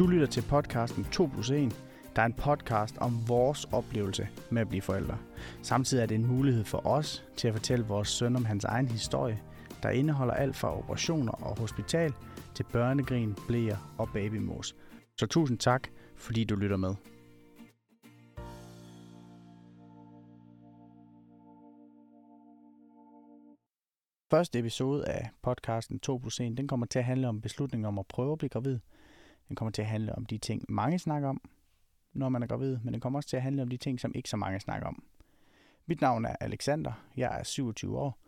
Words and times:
Du 0.00 0.06
lytter 0.06 0.26
til 0.26 0.42
podcasten 0.48 1.04
2 1.04 1.26
plus 1.26 1.50
1, 1.50 1.76
der 2.16 2.22
er 2.22 2.26
en 2.26 2.32
podcast 2.32 2.98
om 2.98 3.28
vores 3.28 3.64
oplevelse 3.64 4.28
med 4.50 4.62
at 4.62 4.68
blive 4.68 4.82
forældre. 4.82 5.18
Samtidig 5.62 6.02
er 6.02 6.06
det 6.06 6.14
en 6.14 6.26
mulighed 6.26 6.64
for 6.64 6.86
os 6.86 7.24
til 7.36 7.48
at 7.48 7.54
fortælle 7.54 7.84
vores 7.84 8.08
søn 8.08 8.36
om 8.36 8.44
hans 8.44 8.64
egen 8.64 8.88
historie, 8.88 9.42
der 9.82 9.90
indeholder 9.90 10.34
alt 10.34 10.56
fra 10.56 10.78
operationer 10.78 11.32
og 11.32 11.58
hospital 11.58 12.12
til 12.54 12.64
børnegrin, 12.72 13.36
blæer 13.48 13.94
og 13.98 14.08
babymos. 14.12 14.76
Så 15.18 15.26
tusind 15.26 15.58
tak, 15.58 15.88
fordi 16.16 16.44
du 16.44 16.56
lytter 16.56 16.76
med. 16.76 16.94
Første 24.30 24.58
episode 24.58 25.08
af 25.08 25.30
podcasten 25.42 25.98
2 26.00 26.18
plus 26.18 26.40
1, 26.40 26.56
den 26.56 26.68
kommer 26.68 26.86
til 26.86 26.98
at 26.98 27.04
handle 27.04 27.28
om 27.28 27.40
beslutningen 27.40 27.86
om 27.86 27.98
at 27.98 28.06
prøve 28.06 28.32
at 28.32 28.38
blive 28.38 28.50
gravid. 28.50 28.78
Den 29.50 29.56
kommer 29.56 29.72
til 29.72 29.82
at 29.82 29.88
handle 29.88 30.14
om 30.14 30.26
de 30.26 30.38
ting, 30.38 30.64
mange 30.68 30.98
snakker 30.98 31.28
om, 31.28 31.40
når 32.12 32.28
man 32.28 32.42
er 32.42 32.46
gravid, 32.46 32.78
men 32.84 32.92
den 32.92 33.00
kommer 33.00 33.18
også 33.18 33.28
til 33.28 33.36
at 33.36 33.42
handle 33.42 33.62
om 33.62 33.68
de 33.68 33.76
ting, 33.76 34.00
som 34.00 34.12
ikke 34.14 34.28
så 34.28 34.36
mange 34.36 34.60
snakker 34.60 34.88
om. 34.88 35.02
Mit 35.86 36.00
navn 36.00 36.24
er 36.24 36.36
Alexander, 36.40 36.92
jeg 37.16 37.38
er 37.38 37.42
27 37.42 37.98
år, 37.98 38.18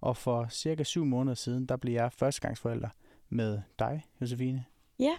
og 0.00 0.16
for 0.16 0.48
cirka 0.48 0.82
7 0.82 1.04
måneder 1.04 1.34
siden, 1.34 1.66
der 1.66 1.76
blev 1.76 1.92
jeg 1.92 2.12
førstegangsforælder 2.12 2.88
med 3.28 3.60
dig, 3.78 4.04
Josefine. 4.20 4.64
Ja, 4.98 5.16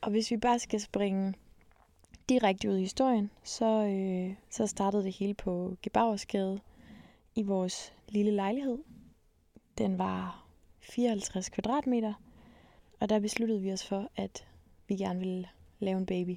og 0.00 0.10
hvis 0.10 0.30
vi 0.30 0.36
bare 0.36 0.58
skal 0.58 0.80
springe 0.80 1.34
direkte 2.28 2.70
ud 2.70 2.76
i 2.76 2.80
historien, 2.80 3.30
så, 3.44 3.86
øh, 3.86 4.36
så 4.50 4.66
startede 4.66 5.02
det 5.02 5.12
hele 5.12 5.34
på 5.34 5.76
Gebauersgade 5.82 6.60
i 7.34 7.42
vores 7.42 7.94
lille 8.08 8.30
lejlighed. 8.30 8.78
Den 9.78 9.98
var 9.98 10.46
54 10.80 11.48
kvadratmeter, 11.48 12.14
og 13.00 13.08
der 13.08 13.20
besluttede 13.20 13.60
vi 13.60 13.72
os 13.72 13.88
for, 13.88 14.10
at 14.16 14.46
vi 14.92 14.96
gerne 14.96 15.18
ville 15.18 15.48
lave 15.78 15.98
en 15.98 16.06
baby. 16.06 16.36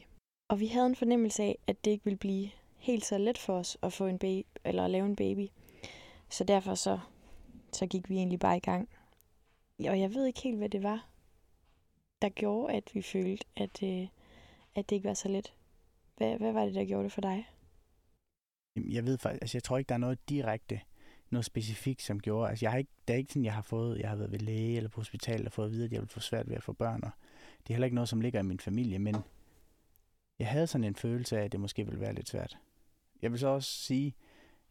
Og 0.50 0.60
vi 0.60 0.68
havde 0.68 0.86
en 0.86 0.96
fornemmelse 0.96 1.44
af, 1.44 1.58
at 1.68 1.86
det 1.86 1.92
ikke 1.92 2.04
ville 2.04 2.18
blive 2.18 2.50
helt 2.78 3.06
så 3.06 3.18
let 3.18 3.38
for 3.38 3.60
os 3.60 3.78
at 3.84 3.94
få 3.94 4.06
en 4.06 4.20
baby, 4.20 4.48
eller 4.66 4.86
at 4.86 4.92
lave 4.92 5.06
en 5.06 5.16
baby. 5.16 5.48
Så 6.30 6.44
derfor 6.44 6.76
så, 6.76 7.00
så 7.74 7.88
gik 7.88 8.10
vi 8.10 8.16
egentlig 8.16 8.40
bare 8.40 8.58
i 8.58 8.60
gang. 8.60 8.90
Og 9.80 10.00
jeg 10.00 10.14
ved 10.14 10.26
ikke 10.26 10.42
helt, 10.42 10.58
hvad 10.58 10.70
det 10.70 10.84
var, 10.84 11.10
der 12.22 12.30
gjorde, 12.30 12.74
at 12.74 12.92
vi 12.94 13.02
følte, 13.02 13.46
at, 13.56 13.84
øh, 13.84 14.08
at 14.76 14.90
det 14.90 14.96
ikke 14.96 15.08
var 15.08 15.14
så 15.14 15.30
let. 15.30 15.54
Hvad, 16.18 16.38
hvad 16.38 16.54
var 16.54 16.66
det, 16.66 16.76
der 16.76 16.86
gjorde 16.86 17.04
det 17.04 17.12
for 17.12 17.22
dig? 17.22 17.50
Jamen, 18.76 18.92
Jeg 18.94 19.06
ved 19.06 19.18
faktisk, 19.18 19.42
altså 19.42 19.58
jeg 19.58 19.64
tror 19.64 19.78
ikke, 19.78 19.90
der 19.90 19.96
er 19.96 20.00
noget 20.00 20.30
direkte, 20.30 20.82
noget 21.30 21.46
specifikt, 21.46 22.02
som 22.02 22.20
gjorde, 22.20 22.50
altså 22.50 22.66
jeg 22.66 22.72
har 22.72 22.78
ikke, 22.78 22.92
det 23.08 23.14
er 23.14 23.18
ikke 23.18 23.34
sådan, 23.34 23.46
jeg 23.46 23.54
har 23.54 23.62
fået, 23.62 24.00
jeg 24.00 24.10
har 24.10 24.16
været 24.16 24.32
ved 24.32 24.40
læge 24.40 24.78
eller 24.78 24.90
på 24.90 25.00
hospital 25.00 25.46
og 25.46 25.52
fået 25.52 25.66
at 25.66 25.72
vide, 25.72 25.86
at 25.86 25.92
jeg 25.92 26.02
ville 26.02 26.10
få 26.10 26.20
svært 26.20 26.50
ved 26.50 26.56
at 26.56 26.64
få 26.64 26.74
børn, 26.74 27.04
og 27.04 27.12
det 27.68 27.74
er 27.74 27.76
heller 27.76 27.86
ikke 27.86 27.96
noget, 27.96 28.10
som 28.10 28.22
ligger 28.22 28.40
i 28.40 28.44
min 28.44 28.60
familie, 28.60 29.00
men 29.00 29.16
jeg 30.40 30.48
havde 30.48 30.68
sådan 30.68 30.84
en 30.84 30.96
følelse 30.96 31.40
af, 31.40 31.44
at 31.44 31.52
det 31.52 31.60
måske 31.60 31.86
ville 31.86 32.00
være 32.00 32.14
lidt 32.14 32.30
svært. 32.30 32.58
Jeg 33.22 33.32
vil 33.32 33.40
så 33.40 33.48
også 33.48 33.70
sige, 33.70 34.16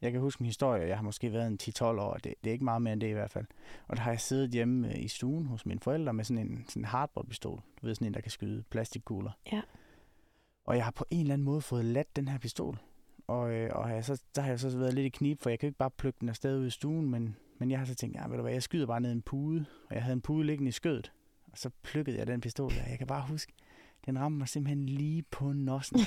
jeg 0.03 0.12
kan 0.12 0.20
huske 0.20 0.41
en 0.42 0.47
historie, 0.47 0.89
jeg 0.89 0.97
har 0.97 1.03
måske 1.03 1.33
været 1.33 1.47
en 1.47 1.59
10-12 1.62 1.84
år, 1.84 2.14
det, 2.14 2.34
det 2.45 2.51
er 2.51 2.53
ikke 2.53 2.64
meget 2.64 2.83
mere 2.83 2.92
end 2.92 3.01
det 3.01 3.09
i 3.09 3.12
hvert 3.12 3.31
fald. 3.31 3.47
Og 3.89 3.97
der 3.97 4.03
har 4.03 4.11
jeg 4.11 4.20
siddet 4.20 4.51
hjemme 4.51 4.89
øh, 4.89 5.05
i 5.05 5.09
stuen 5.09 5.47
hos 5.47 5.67
mine 5.67 5.81
forældre 5.81 6.12
med 6.12 6.25
sådan 6.25 6.47
en, 6.47 6.64
sådan 6.69 6.83
en 6.83 6.86
hardboard-pistol. 6.86 7.61
Du 7.81 7.86
ved, 7.86 7.95
sådan 7.95 8.06
en, 8.06 8.14
der 8.14 8.20
kan 8.20 8.31
skyde 8.31 8.62
plastikkugler. 8.70 9.31
Ja. 9.53 9.62
Og 10.64 10.77
jeg 10.77 10.84
har 10.84 10.91
på 10.91 11.05
en 11.11 11.20
eller 11.20 11.34
anden 11.34 11.45
måde 11.45 11.61
fået 11.61 11.84
ladt 11.84 12.17
den 12.17 12.29
her 12.29 12.39
pistol. 12.39 12.79
Og, 13.27 13.53
øh, 13.53 13.70
og 13.73 13.91
jeg 13.91 14.05
så, 14.05 14.23
der 14.34 14.42
har 14.42 14.48
jeg 14.48 14.61
så 14.61 14.79
været 14.79 14.95
lidt 14.95 15.06
i 15.06 15.08
knib, 15.08 15.42
for 15.42 15.51
jeg 15.51 15.58
kan 15.58 15.67
ikke 15.67 15.79
bare 15.79 15.91
plukke 15.91 16.20
den 16.20 16.29
afsted 16.29 16.58
ud 16.58 16.67
i 16.67 16.70
stuen, 16.70 17.11
men, 17.11 17.36
men 17.58 17.70
jeg 17.70 17.79
har 17.79 17.86
så 17.86 17.95
tænkt, 17.95 18.17
ja, 18.17 18.29
ved 18.29 18.36
du 18.36 18.42
hvad, 18.42 18.53
jeg 18.53 18.62
skyder 18.62 18.86
bare 18.86 19.01
ned 19.01 19.11
i 19.11 19.12
en 19.12 19.23
pude, 19.23 19.64
og 19.89 19.95
jeg 19.95 20.02
havde 20.02 20.13
en 20.13 20.20
pude 20.20 20.47
liggende 20.47 20.68
i 20.68 20.73
skødet. 20.73 21.13
Og 21.55 21.59
så 21.59 21.70
plukkede 21.83 22.19
jeg 22.19 22.27
den 22.27 22.41
pistol, 22.41 22.73
og 22.85 22.91
jeg 22.91 22.98
kan 22.98 23.07
bare 23.07 23.27
huske, 23.29 23.53
den 24.07 24.19
ramte 24.19 24.39
mig 24.39 24.48
simpelthen 24.48 24.87
lige 24.87 25.23
på 25.23 25.53
nossen. 25.53 25.98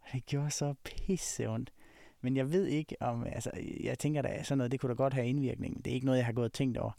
Og 0.00 0.08
det 0.12 0.26
gjorde 0.26 0.50
så 0.50 0.74
pisse 0.84 1.48
ondt. 1.48 1.72
Men 2.20 2.36
jeg 2.36 2.52
ved 2.52 2.66
ikke 2.66 2.96
om, 3.00 3.24
altså 3.24 3.50
jeg 3.80 3.98
tænker 3.98 4.22
da 4.22 4.42
sådan 4.42 4.58
noget, 4.58 4.72
det 4.72 4.80
kunne 4.80 4.90
da 4.90 4.94
godt 4.94 5.14
have 5.14 5.26
indvirkning. 5.26 5.84
Det 5.84 5.90
er 5.90 5.94
ikke 5.94 6.06
noget, 6.06 6.18
jeg 6.18 6.26
har 6.26 6.32
gået 6.32 6.44
og 6.44 6.52
tænkt 6.52 6.78
over. 6.78 6.90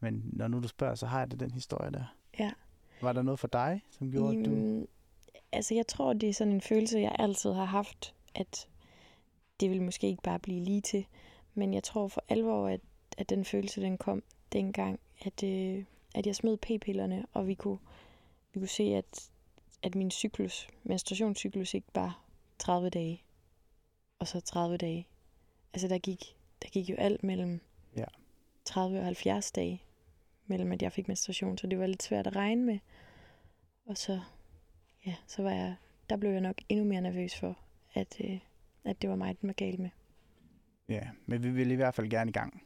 Men 0.00 0.30
når 0.32 0.48
nu 0.48 0.60
du 0.60 0.68
spørger, 0.68 0.94
så 0.94 1.06
har 1.06 1.18
jeg 1.18 1.30
da 1.30 1.36
den 1.36 1.50
historie 1.50 1.90
der. 1.90 2.16
Ja. 2.38 2.52
Var 3.02 3.12
der 3.12 3.22
noget 3.22 3.40
for 3.40 3.48
dig, 3.48 3.82
som 3.90 4.10
gjorde, 4.10 4.38
at 4.38 4.44
du... 4.44 4.86
Altså, 5.52 5.74
jeg 5.74 5.86
tror, 5.86 6.12
det 6.12 6.28
er 6.28 6.34
sådan 6.34 6.52
en 6.52 6.60
følelse, 6.60 6.98
jeg 6.98 7.16
altid 7.18 7.52
har 7.52 7.64
haft, 7.64 8.14
at 8.34 8.68
det 9.60 9.70
vil 9.70 9.82
måske 9.82 10.06
ikke 10.06 10.22
bare 10.22 10.38
blive 10.38 10.64
lige 10.64 10.80
til. 10.80 11.06
Men 11.54 11.74
jeg 11.74 11.82
tror 11.82 12.08
for 12.08 12.24
alvor, 12.28 12.68
at, 12.68 12.80
at 13.18 13.30
den 13.30 13.44
følelse, 13.44 13.80
den 13.80 13.98
kom 13.98 14.22
dengang, 14.52 15.00
at, 15.24 15.42
øh, 15.42 15.84
at 16.14 16.26
jeg 16.26 16.34
smed 16.36 16.56
p-pillerne, 16.56 17.26
og 17.32 17.46
vi 17.46 17.54
kunne, 17.54 17.78
vi 18.52 18.60
kunne 18.60 18.68
se, 18.68 18.82
at, 18.82 19.30
at 19.82 19.94
min 19.94 20.10
cyklus, 20.10 20.68
menstruationscyklus 20.84 21.74
ikke 21.74 21.88
var 21.94 22.24
30 22.58 22.90
dage, 22.90 23.22
og 24.18 24.26
så 24.28 24.40
30 24.40 24.76
dage. 24.76 25.08
Altså, 25.72 25.88
der 25.88 25.98
gik, 25.98 26.36
der 26.62 26.68
gik 26.68 26.90
jo 26.90 26.94
alt 26.94 27.22
mellem 27.22 27.60
Ja. 27.96 28.04
30 28.64 28.98
og 28.98 29.04
70 29.04 29.52
dage, 29.52 29.82
mellem 30.46 30.72
at 30.72 30.82
jeg 30.82 30.92
fik 30.92 31.08
menstruation, 31.08 31.58
så 31.58 31.66
det 31.66 31.78
var 31.78 31.86
lidt 31.86 32.02
svært 32.02 32.26
at 32.26 32.36
regne 32.36 32.62
med. 32.64 32.78
Og 33.86 33.96
så, 33.96 34.20
ja, 35.06 35.14
så 35.26 35.42
var 35.42 35.50
jeg, 35.50 35.76
der 36.10 36.16
blev 36.16 36.30
jeg 36.30 36.40
nok 36.40 36.56
endnu 36.68 36.84
mere 36.84 37.00
nervøs 37.00 37.38
for, 37.38 37.58
at, 37.94 38.16
øh, 38.24 38.38
at 38.84 39.02
det 39.02 39.10
var 39.10 39.16
mig, 39.16 39.40
den 39.40 39.46
var 39.46 39.52
galt 39.52 39.78
med. 39.78 39.90
Ja, 40.88 41.08
men 41.26 41.42
vi 41.42 41.50
ville 41.50 41.72
i 41.72 41.76
hvert 41.76 41.94
fald 41.94 42.10
gerne 42.10 42.28
i 42.28 42.32
gang. 42.32 42.62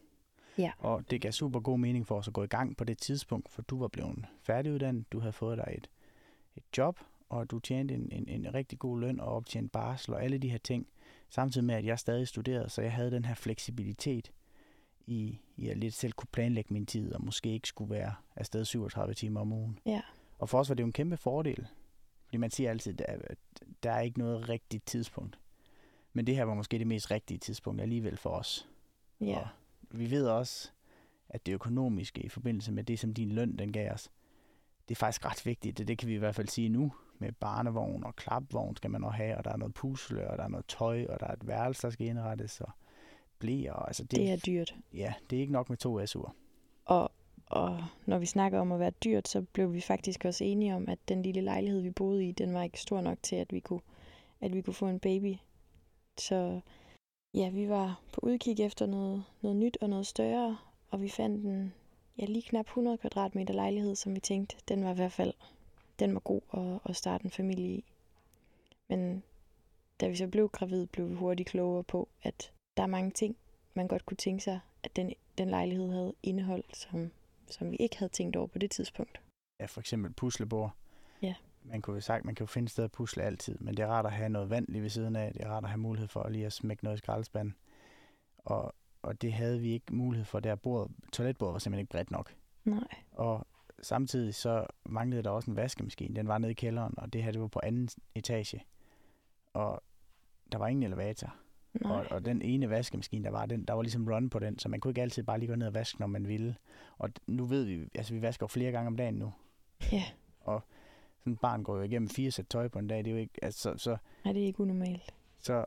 Ja. 0.59 0.73
Og 0.79 1.11
det 1.11 1.21
gav 1.21 1.33
super 1.33 1.61
god 1.61 1.79
mening 1.79 2.07
for 2.07 2.19
os 2.19 2.29
at 2.29 2.35
gå 2.35 2.43
i 2.43 2.47
gang 2.47 2.77
på 2.77 2.85
det 2.85 2.99
tidspunkt, 2.99 3.49
for 3.49 3.63
du 3.63 3.79
var 3.79 3.89
blevet 3.89 4.27
færdiguddannet, 4.43 5.13
du 5.13 5.21
havde 5.21 5.33
fået 5.33 5.59
dig 5.59 5.75
et, 5.79 5.91
et 6.57 6.63
job, 6.79 7.01
og 7.29 7.51
du 7.51 7.59
tjente 7.59 7.95
en, 7.95 8.09
en, 8.13 8.29
en 8.29 8.55
rigtig 8.55 8.79
god 8.79 9.01
løn 9.01 9.21
og 9.21 9.29
optjente 9.29 9.69
barsel 9.69 10.15
og 10.15 10.25
alle 10.25 10.39
de 10.39 10.51
her 10.51 10.59
ting, 10.59 10.87
samtidig 11.29 11.65
med, 11.65 11.75
at 11.75 11.85
jeg 11.85 11.99
stadig 11.99 12.29
studerede, 12.29 12.69
så 12.69 12.83
jeg 12.83 12.93
havde 12.93 13.11
den 13.11 13.25
her 13.25 13.35
fleksibilitet 13.35 14.33
i, 15.07 15.39
i 15.57 15.69
at 15.69 15.79
lidt 15.79 15.95
selv 15.95 16.13
kunne 16.13 16.29
planlægge 16.33 16.73
min 16.75 16.87
tid, 16.87 17.13
og 17.15 17.25
måske 17.25 17.53
ikke 17.53 17.69
skulle 17.69 17.91
være 17.91 18.15
afsted 18.37 18.65
37 18.65 19.15
timer 19.15 19.41
om 19.41 19.53
ugen. 19.53 19.79
Ja. 19.87 20.01
Og 20.39 20.49
for 20.49 20.59
os 20.59 20.69
var 20.69 20.75
det 20.75 20.83
jo 20.83 20.87
en 20.87 20.93
kæmpe 20.93 21.17
fordel, 21.17 21.67
fordi 22.25 22.37
man 22.37 22.51
siger 22.51 22.71
altid, 22.71 23.01
at 23.01 23.39
der 23.83 23.93
er 23.93 24.01
ikke 24.01 24.19
noget 24.19 24.49
rigtigt 24.49 24.87
tidspunkt. 24.87 25.39
Men 26.13 26.27
det 26.27 26.37
her 26.37 26.45
var 26.45 26.55
måske 26.55 26.79
det 26.79 26.87
mest 26.87 27.11
rigtige 27.11 27.39
tidspunkt 27.39 27.81
alligevel 27.81 28.17
for 28.17 28.31
os. 28.31 28.69
Ja, 29.21 29.39
Og 29.39 29.49
vi 29.91 30.11
ved 30.11 30.27
også, 30.27 30.71
at 31.29 31.47
det 31.47 31.53
økonomiske 31.53 32.21
i 32.21 32.29
forbindelse 32.29 32.73
med 32.73 32.85
det, 32.85 32.99
som 32.99 33.15
din 33.15 33.33
løn 33.33 33.59
den 33.59 33.73
gav 33.73 33.93
os, 33.93 34.11
det 34.89 34.95
er 34.95 34.99
faktisk 34.99 35.25
ret 35.27 35.47
vigtigt. 35.47 35.79
Det, 35.79 35.89
det 35.89 35.99
kan 35.99 36.09
vi 36.09 36.15
i 36.15 36.19
hvert 36.19 36.35
fald 36.35 36.49
sige 36.49 36.69
nu. 36.69 36.93
Med 37.19 37.33
barnevogn 37.33 38.05
og 38.05 38.17
klapvogn 38.17 38.77
skal 38.77 38.91
man 38.91 39.05
også 39.05 39.17
have, 39.17 39.37
og 39.37 39.45
der 39.45 39.53
er 39.53 39.57
noget 39.57 39.75
pusle, 39.75 40.31
og 40.31 40.39
der 40.39 40.45
er 40.45 40.49
noget 40.49 40.67
tøj, 40.67 41.07
og 41.09 41.21
der 41.21 41.27
er 41.27 41.33
et 41.33 41.47
værelse, 41.47 41.83
der 41.83 41.91
skal 41.91 42.07
indrettes, 42.07 42.61
og 42.61 42.71
blæer. 43.39 43.73
Altså 43.73 44.05
det, 44.05 44.19
det 44.19 44.31
er 44.31 44.37
dyrt. 44.37 44.75
Ja, 44.95 45.15
det 45.31 45.37
er 45.37 45.41
ikke 45.41 45.53
nok 45.53 45.69
med 45.69 45.77
to 45.77 46.01
SU'er. 46.01 46.31
Og, 46.85 47.13
og 47.47 47.85
når 48.07 48.19
vi 48.19 48.27
snakker 48.27 48.61
om 48.61 48.73
at 48.73 48.81
være 48.81 48.91
dyrt, 48.91 49.29
så 49.29 49.43
blev 49.43 49.73
vi 49.73 49.81
faktisk 49.81 50.25
også 50.25 50.45
enige 50.45 50.75
om, 50.75 50.89
at 50.89 50.99
den 51.09 51.23
lille 51.23 51.41
lejlighed, 51.41 51.81
vi 51.81 51.91
boede 51.91 52.29
i, 52.29 52.33
den 52.33 52.55
var 52.55 52.63
ikke 52.63 52.81
stor 52.81 53.01
nok 53.01 53.19
til, 53.23 53.37
at 53.37 53.53
vi 53.53 53.61
kunne, 53.61 53.81
at 54.41 54.55
vi 54.55 54.63
kunne 54.63 54.75
få 54.75 54.87
en 54.87 55.01
baby. 55.01 55.35
Så 56.19 56.61
ja, 57.35 57.51
vi 57.51 57.69
var 57.69 58.01
på 58.13 58.21
udkig 58.23 58.61
efter 58.61 58.87
noget, 58.87 59.25
noget 59.43 59.57
nyt 59.57 59.79
og 59.81 59.91
noget 59.91 60.07
større, 60.07 60.59
og 60.91 61.03
vi 61.03 61.09
fandt 61.09 61.45
en 61.45 61.75
ja, 62.19 62.25
lige 62.25 62.43
knap 62.43 62.67
100 62.67 62.99
kvadratmeter 62.99 63.55
lejlighed, 63.55 63.95
som 63.95 64.15
vi 64.15 64.21
tænkte, 64.21 64.57
den 64.69 64.85
var 64.85 64.91
i 64.91 64.95
hvert 64.95 65.13
fald 65.13 65.33
den 66.01 66.15
var 66.15 66.21
god 66.21 66.41
at, 66.53 66.91
at 66.91 66.97
starte 66.97 67.25
en 67.25 67.31
familie 67.31 67.69
i. 67.69 67.85
Men 68.89 69.23
da 70.01 70.09
vi 70.09 70.17
så 70.17 70.27
blev 70.27 70.49
gravid, 70.49 70.87
blev 70.87 71.09
vi 71.09 71.15
hurtigt 71.15 71.49
klogere 71.49 71.85
på, 71.85 72.09
at 72.23 72.53
der 72.77 72.83
er 72.83 72.87
mange 72.87 73.11
ting, 73.11 73.37
man 73.75 73.89
godt 73.89 74.07
kunne 74.07 74.17
tænke 74.17 74.45
sig, 74.45 74.61
at 74.83 74.97
den, 74.97 75.13
den 75.39 75.51
lejlighed 75.51 75.91
havde 75.91 76.15
indeholdt, 76.23 76.77
som, 76.77 77.11
som 77.51 77.71
vi 77.71 77.77
ikke 77.77 77.99
havde 77.99 78.13
tænkt 78.13 78.37
over 78.37 78.47
på 78.47 78.59
det 78.59 78.71
tidspunkt. 78.71 79.21
Ja, 79.61 79.67
for 79.67 79.81
eksempel 79.81 80.13
puslebord. 80.13 80.75
Man 81.63 81.83
kunne 81.83 81.95
jo 81.95 82.01
sagt, 82.01 82.25
man 82.25 82.35
kan 82.35 82.45
jo 82.45 82.47
finde 82.47 82.67
et 82.67 82.71
sted 82.71 82.85
at 82.85 82.93
pusle 82.93 83.23
altid, 83.23 83.59
men 83.59 83.77
det 83.77 83.83
er 83.83 83.87
rart 83.87 84.07
at 84.07 84.13
have 84.13 84.29
noget 84.29 84.51
vand 84.51 84.69
lige 84.69 84.83
ved 84.83 84.91
siden 84.91 85.17
af. 85.17 85.33
Det 85.33 85.43
er 85.43 85.49
rart 85.49 85.65
at 85.65 85.71
have 85.71 85.81
mulighed 85.81 86.09
for 86.09 86.29
lige 86.29 86.47
at 86.47 86.53
smække 86.53 86.85
noget 86.85 86.97
i 86.97 86.99
skraldespanden. 86.99 87.55
Og, 88.39 88.75
og 89.03 89.23
det 89.23 89.33
havde 89.33 89.61
vi 89.61 89.71
ikke 89.71 89.95
mulighed 89.95 90.25
for 90.25 90.41
der. 90.41 90.55
Bordet, 90.55 90.93
toiletbordet 91.13 91.53
var 91.53 91.59
simpelthen 91.59 91.83
ikke 91.83 91.91
bredt 91.91 92.11
nok. 92.11 92.35
Nej. 92.65 92.89
Og 93.13 93.47
samtidig 93.83 94.35
så 94.35 94.67
manglede 94.85 95.23
der 95.23 95.31
også 95.31 95.51
en 95.51 95.57
vaskemaskine. 95.57 96.17
Den 96.17 96.29
var 96.29 96.39
nede 96.39 96.51
i 96.51 96.55
kælderen, 96.55 96.95
og 96.97 97.13
det 97.13 97.23
her 97.23 97.33
det 97.33 97.41
var 97.41 97.47
på 97.47 97.61
anden 97.63 97.89
etage. 98.15 98.65
Og 99.53 99.83
der 100.53 100.59
var 100.59 100.69
ingen 100.69 100.83
elevator. 100.83 101.35
Nej. 101.75 101.93
Og, 101.93 102.07
og 102.11 102.25
den 102.25 102.43
ene 102.43 102.71
vaskemaskine, 102.71 103.25
der 103.25 103.31
var, 103.31 103.47
den, 103.47 103.65
der 103.65 103.75
var 103.75 103.83
ligesom 103.83 104.09
run 104.09 104.31
på 104.31 104.39
den, 104.39 104.59
så 104.59 104.69
man 104.69 104.81
kunne 104.81 104.91
ikke 104.91 105.03
altid 105.03 105.23
bare 105.23 105.39
lige 105.39 105.49
gå 105.49 105.55
ned 105.55 105.67
og 105.67 105.75
vaske, 105.75 106.01
når 106.01 106.07
man 106.07 106.29
ville. 106.29 106.57
Og 106.99 107.11
nu 107.27 107.45
ved 107.45 107.65
vi, 107.65 107.89
altså 107.95 108.15
vi 108.15 108.23
vasker 108.23 108.45
jo 108.45 108.49
flere 108.49 108.73
gange 108.73 108.87
om 108.87 108.97
dagen 108.97 109.15
nu. 109.15 109.33
Ja, 109.93 110.05
Sådan 111.21 111.33
et 111.33 111.41
barn 111.41 111.63
går 111.63 111.77
jo 111.77 111.83
igennem 111.83 112.09
fire 112.09 112.31
sæt 112.31 112.47
tøj 112.51 112.69
på 112.69 112.79
en 112.79 112.87
dag, 112.87 112.99
det 112.99 113.07
er 113.07 113.11
jo 113.11 113.17
ikke, 113.17 113.45
altså, 113.45 113.75
så, 113.77 113.97
nej, 114.25 114.33
det 114.33 114.43
er 114.43 114.47
ikke 114.47 114.61
unormalt. 114.61 115.15
så 115.39 115.65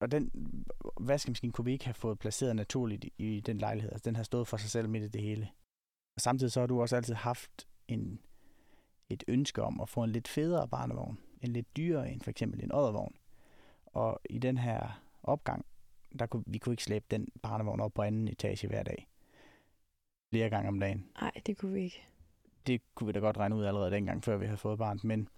og 0.00 0.12
den 0.12 0.30
vaskemaskine 1.00 1.52
kunne 1.52 1.64
vi 1.64 1.72
ikke 1.72 1.84
have 1.84 1.94
fået 1.94 2.18
placeret 2.18 2.56
naturligt 2.56 3.04
i, 3.04 3.12
i 3.18 3.40
den 3.40 3.58
lejlighed. 3.58 3.92
Altså, 3.92 4.04
den 4.04 4.16
har 4.16 4.22
stået 4.22 4.48
for 4.48 4.56
sig 4.56 4.70
selv 4.70 4.88
midt 4.88 5.04
i 5.04 5.08
det 5.08 5.22
hele. 5.22 5.48
Og 6.16 6.20
samtidig 6.20 6.52
så 6.52 6.60
har 6.60 6.66
du 6.66 6.80
også 6.80 6.96
altid 6.96 7.14
haft 7.14 7.68
en, 7.88 8.20
et 9.08 9.24
ønske 9.28 9.62
om 9.62 9.80
at 9.80 9.88
få 9.88 10.04
en 10.04 10.10
lidt 10.10 10.28
federe 10.28 10.68
barnevogn. 10.68 11.18
En 11.40 11.52
lidt 11.52 11.76
dyrere 11.76 12.12
end 12.12 12.20
for 12.20 12.30
eksempel 12.30 12.64
en 12.64 12.72
oddervogn. 12.72 13.14
Og 13.86 14.20
i 14.30 14.38
den 14.38 14.58
her 14.58 15.02
opgang, 15.22 15.66
der 16.18 16.26
kunne, 16.26 16.44
vi 16.46 16.58
kunne 16.58 16.72
ikke 16.72 16.84
slæbe 16.84 17.06
den 17.10 17.28
barnevogn 17.42 17.80
op 17.80 17.94
på 17.94 18.02
anden 18.02 18.28
etage 18.28 18.68
hver 18.68 18.82
dag. 18.82 19.08
Flere 20.32 20.50
gange 20.50 20.68
om 20.68 20.80
dagen. 20.80 21.06
Nej, 21.20 21.32
det 21.46 21.58
kunne 21.58 21.72
vi 21.72 21.82
ikke. 21.82 22.02
Det 22.66 22.80
kunne 22.94 23.06
vi 23.06 23.12
da 23.12 23.18
godt 23.18 23.38
regne 23.38 23.56
ud 23.56 23.64
allerede 23.64 23.90
dengang, 23.90 24.24
før 24.24 24.36
vi 24.36 24.46
havde 24.46 24.58
fået 24.58 24.78
barn. 24.78 25.00
Men 25.02 25.28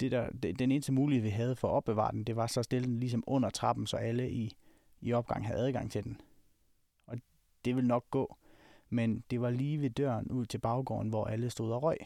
det 0.00 0.12
der, 0.12 0.30
det, 0.30 0.58
den 0.58 0.72
eneste 0.72 0.92
mulighed, 0.92 1.22
vi 1.22 1.28
havde 1.28 1.56
for 1.56 1.68
at 1.68 1.72
opbevare 1.72 2.12
den, 2.12 2.24
det 2.24 2.36
var 2.36 2.46
så 2.46 2.60
at 2.60 2.64
stille 2.64 2.88
den 2.88 3.00
ligesom 3.00 3.24
under 3.26 3.50
trappen, 3.50 3.86
så 3.86 3.96
alle 3.96 4.30
i, 4.30 4.56
i 5.00 5.12
opgang 5.12 5.46
havde 5.46 5.60
adgang 5.60 5.90
til 5.90 6.04
den. 6.04 6.20
Og 7.06 7.18
det 7.64 7.76
ville 7.76 7.88
nok 7.88 8.10
gå. 8.10 8.36
Men 8.90 9.24
det 9.30 9.40
var 9.40 9.50
lige 9.50 9.80
ved 9.80 9.90
døren 9.90 10.30
ud 10.30 10.46
til 10.46 10.58
baggården, 10.58 11.08
hvor 11.08 11.24
alle 11.24 11.50
stod 11.50 11.72
og 11.72 11.82
røg. 11.82 11.98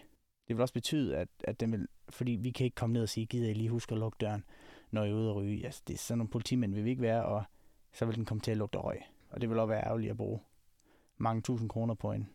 Det 0.49 0.56
vil 0.56 0.62
også 0.62 0.75
betyde, 0.75 1.17
at, 1.17 1.29
at 1.44 1.61
den 1.61 1.73
vil, 1.73 1.88
fordi 2.09 2.32
vi 2.32 2.50
kan 2.50 2.65
ikke 2.65 2.75
komme 2.75 2.93
ned 2.93 3.03
og 3.03 3.09
sige, 3.09 3.26
gider 3.26 3.50
I 3.50 3.55
lige 3.55 3.70
huske 3.70 3.93
at 3.93 3.99
lukke 3.99 4.17
døren, 4.20 4.44
når 4.91 5.05
I 5.05 5.11
er 5.11 5.15
ude 5.15 5.31
og 5.31 5.37
ryge. 5.37 5.65
Altså, 5.65 5.82
det 5.87 5.94
er 5.94 5.99
sådan 5.99 6.19
nogle 6.19 6.31
politimænd 6.31 6.75
vil 6.75 6.85
vi 6.85 6.91
ikke 6.91 7.03
være, 7.03 7.25
og 7.25 7.44
så 7.93 8.06
vil 8.06 8.17
den 8.17 8.25
komme 8.25 8.41
til 8.41 8.50
at 8.50 8.56
lugte 8.56 8.79
røg. 8.79 9.03
Og 9.31 9.41
det 9.41 9.50
vil 9.50 9.59
også 9.59 9.67
være 9.67 9.85
ærgerligt 9.85 10.11
at 10.11 10.17
bruge 10.17 10.41
mange 11.17 11.43
tusind 11.43 11.69
kroner 11.69 11.94
på 11.94 12.12
en, 12.12 12.29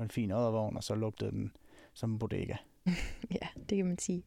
på 0.00 0.04
en 0.04 0.10
fin 0.10 0.30
oddervogn, 0.30 0.76
og 0.76 0.84
så 0.84 0.94
lugtede 0.94 1.30
den 1.30 1.56
som 1.94 2.12
en 2.12 2.18
bodega. 2.18 2.56
ja, 3.40 3.48
det 3.68 3.76
kan 3.76 3.86
man 3.86 3.98
sige. 3.98 4.24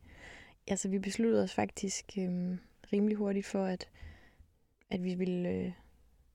Altså, 0.68 0.90
vi 0.90 1.00
besluttede 1.00 1.44
os 1.44 1.54
faktisk 1.54 2.18
øhm, 2.18 2.60
rimelig 2.94 3.18
hurtigt 3.18 3.46
for, 3.46 3.66
at, 3.66 3.90
at 4.90 5.04
vi 5.04 5.16
ville 5.16 5.50
øh, 5.50 5.72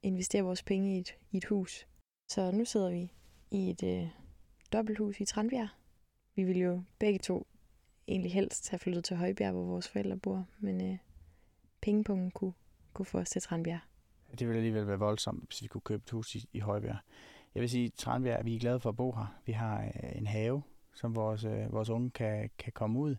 investere 0.03 0.43
vores 0.43 0.63
penge 0.63 0.97
i 0.97 0.99
et, 0.99 1.17
i 1.31 1.37
et 1.37 1.45
hus. 1.45 1.87
Så 2.29 2.51
nu 2.51 2.65
sidder 2.65 2.91
vi 2.91 3.13
i 3.51 3.71
et 3.71 3.83
øh, 3.83 4.09
dobbelthus 4.73 5.21
i 5.21 5.25
Tranbjerg. 5.25 5.69
Vi 6.35 6.45
ville 6.45 6.63
jo 6.63 6.83
begge 6.99 7.19
to 7.19 7.47
egentlig 8.09 8.33
helst 8.33 8.71
have 8.71 8.79
flyttet 8.79 9.05
til 9.05 9.17
Højbjerg, 9.17 9.53
hvor 9.53 9.65
vores 9.65 9.89
forældre 9.89 10.17
bor, 10.17 10.47
men 10.59 10.93
øh, 10.93 10.99
pengepunkten 11.81 12.31
kunne, 12.31 12.53
kunne 12.93 13.07
få 13.07 13.19
os 13.19 13.31
til 13.31 13.43
Tranbjerg. 13.43 13.81
Det 14.31 14.47
ville 14.47 14.57
alligevel 14.57 14.87
være 14.87 14.99
voldsomt, 14.99 15.45
hvis 15.49 15.63
vi 15.63 15.67
kunne 15.67 15.81
købe 15.81 16.03
et 16.07 16.11
hus 16.11 16.35
i, 16.35 16.49
i 16.53 16.59
Højbjerg. 16.59 16.99
Jeg 17.59 17.63
vil 17.63 17.71
sige, 17.71 17.85
at 17.85 17.93
Tranbjerg, 17.95 18.45
vi 18.45 18.55
er 18.55 18.61
glade 18.61 18.81
for 18.81 18.89
at 18.89 18.97
bo 18.97 19.13
her. 19.13 19.41
Vi 19.47 19.53
har 19.53 19.83
øh, 19.83 20.19
en 20.19 20.27
have, 20.27 20.63
som 20.95 21.17
vores, 21.17 21.45
øh, 21.45 21.73
vores 21.73 21.89
unge 21.89 22.11
kan, 22.11 22.51
kan 22.59 22.73
komme 22.73 22.99
ud, 22.99 23.17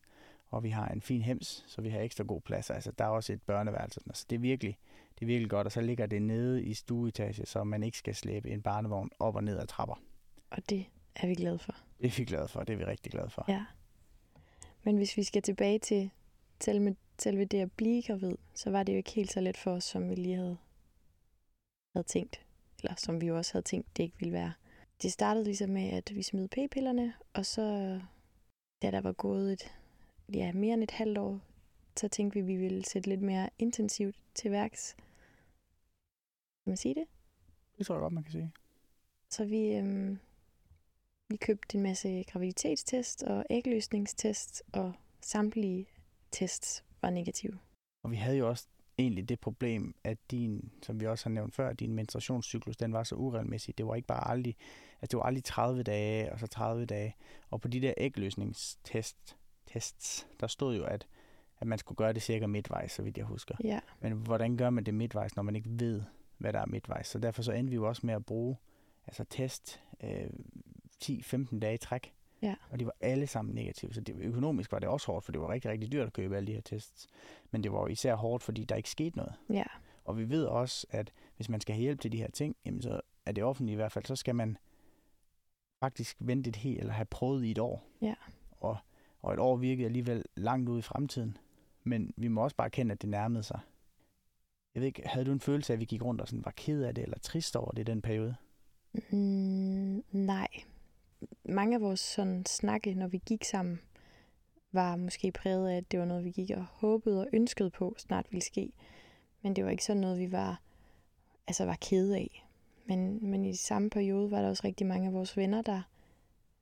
og 0.50 0.64
vi 0.64 0.70
har 0.70 0.88
en 0.88 1.02
fin 1.02 1.22
hems, 1.22 1.64
så 1.68 1.82
vi 1.82 1.90
har 1.90 2.00
ekstra 2.00 2.24
god 2.24 2.42
plads. 2.42 2.70
Altså, 2.70 2.92
der 2.92 3.06
er 3.06 3.10
også 3.10 3.34
et 3.34 3.42
børneværelse. 3.42 4.02
Altså, 4.08 4.26
det 4.30 4.36
er 4.36 4.40
virkelig, 4.40 4.78
det 5.16 5.22
er 5.22 5.26
virkelig 5.26 5.50
godt, 5.50 5.66
og 5.66 5.72
så 5.72 5.82
ligger 5.82 6.06
det 6.06 6.22
nede 6.22 6.64
i 6.64 6.74
stueetage, 6.74 7.46
så 7.46 7.64
man 7.64 7.84
ikke 7.84 7.98
skal 7.98 8.16
slæbe 8.16 8.50
en 8.50 8.62
barnevogn 8.62 9.10
op 9.20 9.36
og 9.36 9.44
ned 9.44 9.60
ad 9.60 9.68
trapper. 9.68 10.02
Og 10.50 10.70
det 10.70 10.86
er 11.16 11.28
vi 11.28 11.36
glade 11.36 11.60
for. 11.60 11.76
Det 12.02 12.08
er 12.08 12.18
vi 12.18 12.26
glade 12.26 12.48
for, 12.48 12.64
det 12.64 12.74
er 12.74 12.78
vi 12.78 12.86
rigtig 12.86 13.12
glade 13.12 13.30
for. 13.30 13.46
Ja. 13.48 13.66
Men 14.84 14.98
hvis 14.98 15.18
vi 15.18 15.24
skal 15.24 15.42
tilbage 15.42 15.80
til 15.80 16.10
selve, 16.62 16.96
selve 17.18 17.46
det 17.46 17.62
at 17.62 17.72
blive 17.72 18.02
gravid, 18.02 18.36
så 18.54 18.72
var 18.72 18.84
det 18.84 18.94
jo 18.94 18.98
ikke 18.98 19.12
helt 19.12 19.32
så 19.32 19.42
let 19.42 19.58
for 19.58 19.72
os, 19.72 19.84
som 19.84 20.10
vi 20.10 20.16
lige 20.16 20.36
havde, 20.36 20.58
havde 21.94 22.08
tænkt. 22.08 22.49
Eller 22.84 22.96
som 22.96 23.22
vi 23.22 23.28
jo 23.28 23.38
også 23.38 23.54
havde 23.54 23.64
tænkt, 23.64 23.98
det 23.98 24.04
ikke 24.04 24.20
ville 24.20 24.34
være. 24.34 24.54
Det 25.02 25.12
startede 25.12 25.46
ligesom 25.46 25.70
med, 25.70 25.90
at 25.90 26.16
vi 26.16 26.24
smed 26.24 26.48
p-pillerne, 26.48 27.14
og 27.34 27.46
så, 27.46 27.62
da 28.82 28.92
der 28.92 29.02
var 29.02 29.12
gået 29.12 29.54
et, 29.54 29.76
ja, 30.34 30.52
mere 30.54 30.74
end 30.74 30.84
et 30.84 30.92
halvt 30.92 31.18
år, 31.18 31.40
så 31.96 32.08
tænkte 32.08 32.34
vi, 32.34 32.40
at 32.40 32.48
vi 32.48 32.56
ville 32.56 32.86
sætte 32.86 33.10
lidt 33.10 33.22
mere 33.22 33.50
intensivt 33.60 34.16
til 34.36 34.52
værks. 34.52 34.96
Kan 36.64 36.72
man 36.72 36.78
sige 36.78 36.96
det? 36.96 37.08
Det 37.78 37.86
tror 37.86 37.96
jeg 37.96 38.02
godt, 38.02 38.14
man 38.14 38.24
kan 38.24 38.32
sige. 38.32 38.52
Så 39.30 39.46
vi, 39.46 39.76
øhm, 39.76 40.20
vi 41.30 41.38
købte 41.38 41.78
en 41.78 41.84
masse 41.84 42.24
graviditetstest 42.24 43.24
og 43.24 43.46
ægløsningstest, 43.50 44.64
og 44.74 44.94
samtlige 45.22 45.88
tests 46.32 46.84
var 47.02 47.10
negative. 47.10 47.60
Og 48.04 48.12
vi 48.12 48.16
havde 48.16 48.38
jo 48.38 48.50
også 48.50 48.68
egentlig 49.00 49.30
det 49.30 49.40
problem, 49.40 49.96
at 50.04 50.18
din, 50.32 50.72
som 50.84 51.00
vi 51.00 51.08
også 51.08 51.26
har 51.26 51.34
nævnt 51.34 51.56
før, 51.56 51.74
din 51.74 51.94
menstruationscyklus, 51.94 52.78
den 52.78 52.94
var 52.94 53.04
så 53.04 53.16
uregelmæssig. 53.16 53.78
Det 53.78 53.86
var 53.86 53.96
ikke 53.96 54.08
bare 54.08 54.28
aldrig, 54.28 54.56
altså 55.02 55.12
det 55.12 55.18
var 55.18 55.24
aldrig 55.24 55.44
30 55.44 55.84
dage, 55.84 56.32
og 56.32 56.40
så 56.40 56.48
30 56.48 56.86
dage. 56.86 57.16
Og 57.50 57.62
på 57.62 57.68
de 57.68 57.82
der 57.82 57.94
ægløsningstests, 57.98 59.38
tests, 59.66 60.28
der 60.40 60.48
stod 60.48 60.76
jo, 60.78 60.84
at, 60.84 61.08
at 61.60 61.68
man 61.68 61.78
skulle 61.78 61.96
gøre 61.96 62.14
det 62.14 62.22
cirka 62.22 62.48
midtvejs, 62.48 62.92
så 62.92 63.04
vidt 63.04 63.18
jeg 63.18 63.26
husker. 63.26 63.56
Ja. 63.64 63.80
Men 64.00 64.14
hvordan 64.14 64.58
gør 64.58 64.70
man 64.70 64.84
det 64.84 64.94
midtvejs, 64.94 65.36
når 65.36 65.44
man 65.44 65.56
ikke 65.56 65.70
ved, 65.72 66.04
hvad 66.38 66.54
der 66.54 66.60
er 66.60 66.66
midtvejs? 66.66 67.08
Så 67.08 67.20
derfor 67.20 67.42
så 67.42 67.52
endte 67.52 67.70
vi 67.70 67.76
jo 67.76 67.88
også 67.88 68.06
med 68.06 68.14
at 68.14 68.26
bruge 68.26 68.56
altså 69.08 69.26
test 69.30 69.82
øh, 70.04 70.30
10-15 71.04 71.60
dage 71.60 71.74
i 71.74 71.78
træk. 71.78 72.14
Ja. 72.42 72.56
Og 72.70 72.80
de 72.80 72.86
var 72.86 72.96
alle 73.02 73.28
sammen 73.28 73.56
negative. 73.56 73.94
Så 73.94 74.02
det, 74.02 74.16
økonomisk 74.20 74.72
var 74.72 74.80
det 74.80 74.90
også 74.90 75.08
hårdt, 75.12 75.26
for 75.26 75.32
det 75.32 75.42
var 75.42 75.50
rigtig, 75.50 75.72
rigtig 75.72 75.92
dyrt 75.92 76.08
at 76.08 76.14
købe 76.14 76.38
alle 76.38 76.48
de 76.48 76.54
her 76.54 76.62
tests. 76.62 77.08
Men 77.52 77.64
det 77.64 77.72
var 77.72 77.88
især 77.88 78.16
hårdt, 78.16 78.44
fordi 78.44 78.64
der 78.64 78.76
ikke 78.76 78.90
skete 78.90 79.18
noget. 79.18 79.34
Ja. 79.50 79.64
Og 80.06 80.18
vi 80.18 80.30
ved 80.30 80.46
også, 80.46 80.88
at 80.90 81.12
hvis 81.36 81.50
man 81.50 81.62
skal 81.62 81.76
have 81.76 81.82
hjælp 81.82 82.00
til 82.00 82.12
de 82.12 82.18
her 82.18 82.32
ting, 82.32 82.56
jamen 82.66 82.82
så 82.82 83.02
er 83.26 83.32
det 83.32 83.44
offentlige 83.44 83.74
i 83.74 83.76
hvert 83.76 83.92
fald, 83.92 84.06
så 84.06 84.16
skal 84.16 84.36
man 84.36 84.58
faktisk 85.80 86.18
vente 86.20 86.50
et 86.50 86.56
helt, 86.56 86.80
eller 86.80 86.94
have 86.94 87.06
prøvet 87.06 87.44
i 87.44 87.52
et 87.52 87.60
år. 87.60 87.88
Ja. 88.02 88.14
Og, 88.52 88.78
og 89.22 89.34
et 89.34 89.40
år 89.40 89.56
virkede 89.56 89.86
alligevel 89.86 90.26
langt 90.36 90.70
ude 90.70 90.80
i 90.80 90.82
fremtiden. 90.82 91.38
Men 91.84 92.14
vi 92.18 92.28
må 92.28 92.44
også 92.44 92.56
bare 92.56 92.70
kende, 92.70 92.92
at 92.92 93.02
det 93.02 93.10
nærmede 93.10 93.44
sig. 93.44 93.60
Jeg 94.76 94.82
ved 94.82 94.88
ikke, 94.88 95.02
havde 95.06 95.26
du 95.26 95.32
en 95.32 95.40
følelse 95.40 95.74
af, 95.74 95.76
at 95.76 95.80
vi 95.80 95.86
gik 95.86 96.04
rundt 96.04 96.22
og 96.22 96.28
sådan 96.28 96.46
var 96.46 96.52
ked 96.52 96.84
af 96.84 96.96
det, 96.96 97.04
eller 97.04 97.18
trist 97.20 97.56
over 97.56 97.72
det 97.72 97.80
i 97.80 97.92
den 97.92 98.02
periode? 98.02 98.36
Mm, 99.12 100.04
nej. 100.12 100.48
Mange 101.44 101.76
af 101.76 101.82
vores 101.82 102.00
sådan 102.00 102.46
snakke, 102.46 102.94
når 102.94 103.08
vi 103.08 103.22
gik 103.26 103.44
sammen, 103.44 103.82
var 104.72 104.96
måske 104.96 105.32
præget 105.32 105.70
af, 105.70 105.78
at 105.78 105.92
det 105.92 106.00
var 106.00 106.06
noget, 106.06 106.24
vi 106.24 106.32
gik 106.32 106.52
og 106.52 106.66
håbede 106.66 107.22
og 107.22 107.28
ønskede 107.34 107.70
på 107.70 107.96
snart 107.98 108.26
ville 108.30 108.44
ske. 108.44 108.72
Men 109.42 109.56
det 109.56 109.66
var 109.66 109.72
ikke 109.72 109.86
sådan 109.86 110.02
noget, 110.02 110.20
vi 110.20 110.32
var, 110.32 110.62
altså 111.48 111.66
var 111.66 111.78
kede 111.82 112.18
af. 112.18 112.46
Men, 112.86 113.30
men 113.30 113.46
i 113.46 113.56
samme 113.56 113.90
periode 113.90 114.32
var 114.32 114.42
der 114.42 114.50
også 114.50 114.64
rigtig 114.66 114.88
mange 114.88 115.08
af 115.08 115.14
vores 115.14 115.38
venner, 115.38 115.62
der 115.62 115.82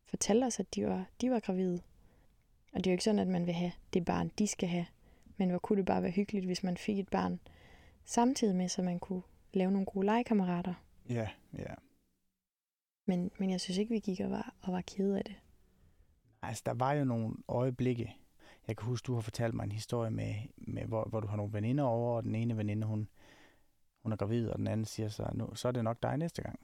fortalte 0.06 0.46
os, 0.46 0.60
at 0.60 0.76
de 0.76 0.88
var, 0.88 1.06
de 1.22 1.32
var 1.32 1.40
gravide. 1.40 1.82
Og 2.74 2.78
det 2.78 2.88
er 2.88 2.92
jo 2.92 2.94
ikke 2.94 3.04
sådan, 3.04 3.20
at 3.20 3.28
man 3.28 3.46
vil 3.46 3.54
have 3.54 3.72
det 3.94 4.06
barn, 4.06 4.32
de 4.40 4.48
skal 4.48 4.70
have. 4.70 4.86
Men 5.38 5.50
hvor 5.50 5.60
kunne 5.60 5.78
det 5.78 5.86
bare 5.86 6.04
være 6.04 6.12
hyggeligt, 6.12 6.46
hvis 6.46 6.64
man 6.64 6.78
fik 6.78 7.00
et 7.00 7.10
barn 7.10 7.40
samtidig 8.06 8.56
med, 8.56 8.70
så 8.70 8.82
man 8.82 9.00
kunne 9.00 9.22
lave 9.54 9.72
nogle 9.72 9.86
gode 9.86 10.06
legekammerater. 10.06 10.74
Ja, 11.10 11.28
ja. 11.58 11.74
Men, 13.08 13.32
men 13.40 13.50
jeg 13.50 13.62
synes 13.62 13.78
ikke, 13.78 13.94
vi 13.94 14.00
gik 14.00 14.20
og 14.20 14.32
var, 14.32 14.54
og 14.62 14.74
var 14.74 14.82
kede 14.82 15.18
af 15.18 15.24
det. 15.24 15.36
Altså, 16.42 16.64
der 16.66 16.74
var 16.74 16.94
jo 16.94 17.06
nogle 17.06 17.36
øjeblikke. 17.48 18.16
Jeg 18.68 18.78
kan 18.78 18.86
huske, 18.86 19.06
du 19.06 19.14
har 19.14 19.22
fortalt 19.22 19.54
mig 19.54 19.64
en 19.64 19.72
historie 19.72 20.12
med, 20.12 20.36
med 20.58 20.84
hvor, 20.84 21.04
hvor 21.04 21.20
du 21.20 21.28
har 21.28 21.38
nogle 21.38 21.54
veninder 21.54 21.84
over, 21.84 22.18
og 22.18 22.24
den 22.24 22.36
ene 22.36 22.58
veninde, 22.58 22.88
hun, 22.88 23.10
hun 24.04 24.12
er 24.12 24.16
gravid, 24.16 24.50
og 24.50 24.58
den 24.58 24.68
anden 24.68 24.86
siger 24.86 25.10
så, 25.10 25.30
nu, 25.34 25.56
så 25.56 25.68
er 25.68 25.72
det 25.72 25.84
nok 25.84 26.04
dig 26.04 26.18
næste 26.18 26.42
gang. 26.42 26.60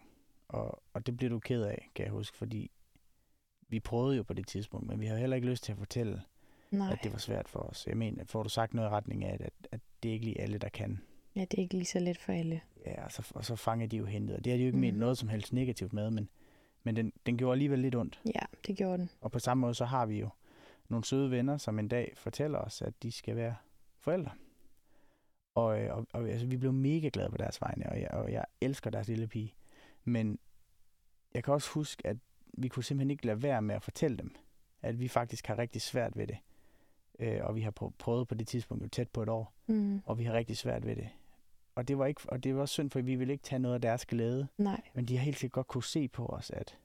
Og, 0.47 0.83
og 0.93 1.05
det 1.05 1.17
bliver 1.17 1.29
du 1.29 1.39
ked 1.39 1.63
af, 1.63 1.89
kan 1.95 2.05
jeg 2.05 2.11
huske, 2.11 2.37
fordi 2.37 2.71
vi 3.67 3.79
prøvede 3.79 4.17
jo 4.17 4.23
på 4.23 4.33
det 4.33 4.47
tidspunkt, 4.47 4.87
men 4.87 4.99
vi 4.99 5.05
havde 5.05 5.19
heller 5.19 5.35
ikke 5.35 5.47
lyst 5.47 5.63
til 5.63 5.71
at 5.71 5.77
fortælle, 5.77 6.21
Nej. 6.71 6.91
at 6.91 6.99
det 7.03 7.11
var 7.11 7.17
svært 7.17 7.49
for 7.49 7.59
os. 7.59 7.87
Jeg 7.87 7.97
mener, 7.97 8.25
får 8.25 8.43
du 8.43 8.49
sagt 8.49 8.73
noget 8.73 8.89
i 8.89 8.91
retning 8.91 9.23
af, 9.23 9.37
at, 9.39 9.53
at 9.71 9.79
det 10.03 10.09
er 10.09 10.13
ikke 10.13 10.25
lige 10.25 10.41
alle, 10.41 10.57
der 10.57 10.69
kan. 10.69 11.01
Ja, 11.35 11.41
det 11.41 11.53
er 11.53 11.61
ikke 11.61 11.73
lige 11.73 11.85
så 11.85 11.99
let 11.99 12.17
for 12.17 12.33
alle. 12.33 12.61
Ja, 12.85 13.05
og 13.05 13.11
så, 13.11 13.31
og 13.35 13.45
så 13.45 13.55
fanger 13.55 13.87
de 13.87 13.97
jo 13.97 14.05
hentet. 14.05 14.35
Og 14.35 14.43
det 14.45 14.51
har 14.53 14.57
de 14.57 14.63
jo 14.63 14.67
ikke 14.67 14.75
mm. 14.77 14.81
ment 14.81 14.93
Mhm. 14.93 14.99
noget 14.99 15.17
som 15.17 15.29
helst 15.29 15.53
negativt 15.53 15.93
med, 15.93 16.09
men, 16.11 16.29
men 16.83 16.95
den, 16.95 17.13
den 17.25 17.37
gjorde 17.37 17.51
alligevel 17.53 17.79
lidt 17.79 17.95
ondt. 17.95 18.21
Ja, 18.25 18.41
det 18.67 18.77
gjorde 18.77 18.97
den. 18.97 19.09
Og 19.21 19.31
på 19.31 19.39
samme 19.39 19.61
måde, 19.61 19.73
så 19.73 19.85
har 19.85 20.05
vi 20.05 20.19
jo 20.19 20.29
nogle 20.89 21.05
søde 21.05 21.31
venner, 21.31 21.57
som 21.57 21.79
en 21.79 21.87
dag 21.87 22.13
fortæller 22.15 22.59
os, 22.59 22.81
at 22.81 22.93
de 23.03 23.11
skal 23.11 23.35
være 23.35 23.55
forældre. 23.99 24.31
Og, 25.55 25.81
øh, 25.81 25.97
og, 25.97 26.07
og 26.13 26.29
altså, 26.29 26.47
vi 26.47 26.57
blev 26.57 26.73
mega 26.73 27.09
glade 27.13 27.29
på 27.29 27.37
deres 27.37 27.61
vegne, 27.61 27.89
og 27.89 28.01
jeg, 28.01 28.11
og 28.11 28.31
jeg 28.31 28.45
elsker 28.61 28.89
deres 28.89 29.07
lille 29.07 29.27
pige. 29.27 29.53
Men 30.03 30.39
jeg 31.33 31.43
kan 31.43 31.53
også 31.53 31.69
huske, 31.69 32.07
at 32.07 32.17
vi 32.57 32.67
kunne 32.67 32.83
simpelthen 32.83 33.11
ikke 33.11 33.25
lade 33.25 33.43
være 33.43 33.61
med 33.61 33.75
at 33.75 33.83
fortælle 33.83 34.17
dem, 34.17 34.35
at 34.81 34.99
vi 34.99 35.07
faktisk 35.07 35.47
har 35.47 35.57
rigtig 35.57 35.81
svært 35.81 36.17
ved 36.17 36.27
det. 36.27 36.37
Øh, 37.19 37.39
og 37.43 37.55
vi 37.55 37.61
har 37.61 37.71
prø- 37.71 37.91
prøvet 37.99 38.27
på 38.27 38.35
det 38.35 38.47
tidspunkt 38.47 38.83
jo 38.83 38.89
tæt 38.89 39.09
på 39.09 39.23
et 39.23 39.29
år, 39.29 39.53
Mm. 39.67 40.01
og 40.05 40.19
vi 40.19 40.23
har 40.23 40.33
rigtig 40.33 40.57
svært 40.57 40.85
ved 40.85 40.95
det. 40.95 41.09
Og 41.75 41.87
det 41.87 41.97
var 41.97 42.05
ikke, 42.05 42.21
og 42.27 42.43
det 42.43 42.55
var 42.55 42.65
synd, 42.65 42.89
for 42.89 43.01
vi 43.01 43.15
ville 43.15 43.33
ikke 43.33 43.43
tage 43.43 43.59
noget 43.59 43.75
af 43.75 43.81
deres 43.81 44.05
glæde. 44.05 44.47
Nej. 44.57 44.81
Men 44.93 45.05
de 45.05 45.17
har 45.17 45.23
helt 45.23 45.37
sikkert 45.39 45.53
godt 45.53 45.67
kunne 45.67 45.83
se 45.83 46.07
på 46.07 46.25
os, 46.25 46.49
at... 46.51 46.77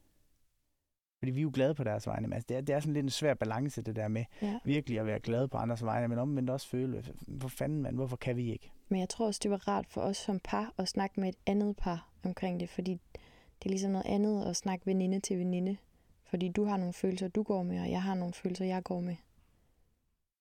Fordi 1.19 1.31
vi 1.33 1.41
er 1.41 1.43
jo 1.43 1.51
glade 1.55 1.75
på 1.75 1.85
deres 1.85 2.07
vegne. 2.07 2.27
Men 2.27 2.33
altså, 2.33 2.47
det, 2.49 2.57
er, 2.57 2.61
det 2.61 2.75
er 2.75 2.81
sådan 2.81 2.95
lidt 2.95 3.05
en 3.05 3.11
svær 3.11 3.35
balance, 3.35 3.83
det 3.83 3.97
der 3.97 4.09
med 4.09 4.25
Ja. 4.43 4.59
virkelig 4.65 4.99
at 5.01 5.07
være 5.07 5.21
glad 5.21 5.49
på 5.49 5.57
andres 5.57 5.85
vegne, 5.85 6.09
men 6.09 6.19
omvendt 6.19 6.51
også 6.51 6.69
føle, 6.69 7.05
hvor 7.27 7.49
fanden 7.49 7.83
man, 7.83 7.95
hvorfor 7.95 8.17
kan 8.17 8.37
vi 8.37 8.53
ikke? 8.53 8.73
Men 8.89 9.01
jeg 9.01 9.09
tror 9.09 9.27
også, 9.27 9.41
det 9.43 9.51
var 9.51 9.69
rart 9.69 9.87
for 9.87 10.01
os 10.01 10.17
som 10.17 10.41
par 10.45 10.75
at 10.79 10.89
snakke 10.89 11.21
med 11.21 11.29
et 11.29 11.37
andet 11.47 11.77
par 11.77 12.09
omkring 12.25 12.61
det, 12.61 12.71
fordi 12.71 12.93
det 13.59 13.67
er 13.67 13.71
ligesom 13.71 13.91
noget 13.91 14.07
andet 14.07 14.45
at 14.47 14.57
snakke 14.57 14.87
veninde 14.87 15.21
til 15.21 15.39
veninde. 15.39 15.77
Fordi 16.25 16.49
du 16.49 16.65
har 16.65 16.77
nogle 16.77 16.93
følelser, 16.93 17.29
du 17.29 17.43
går 17.43 17.63
med, 17.63 17.81
og 17.81 17.91
jeg 17.91 18.03
har 18.03 18.15
nogle 18.15 18.35
følelser, 18.35 18.65
jeg 18.65 18.83
går 18.85 19.01
med. 19.01 19.17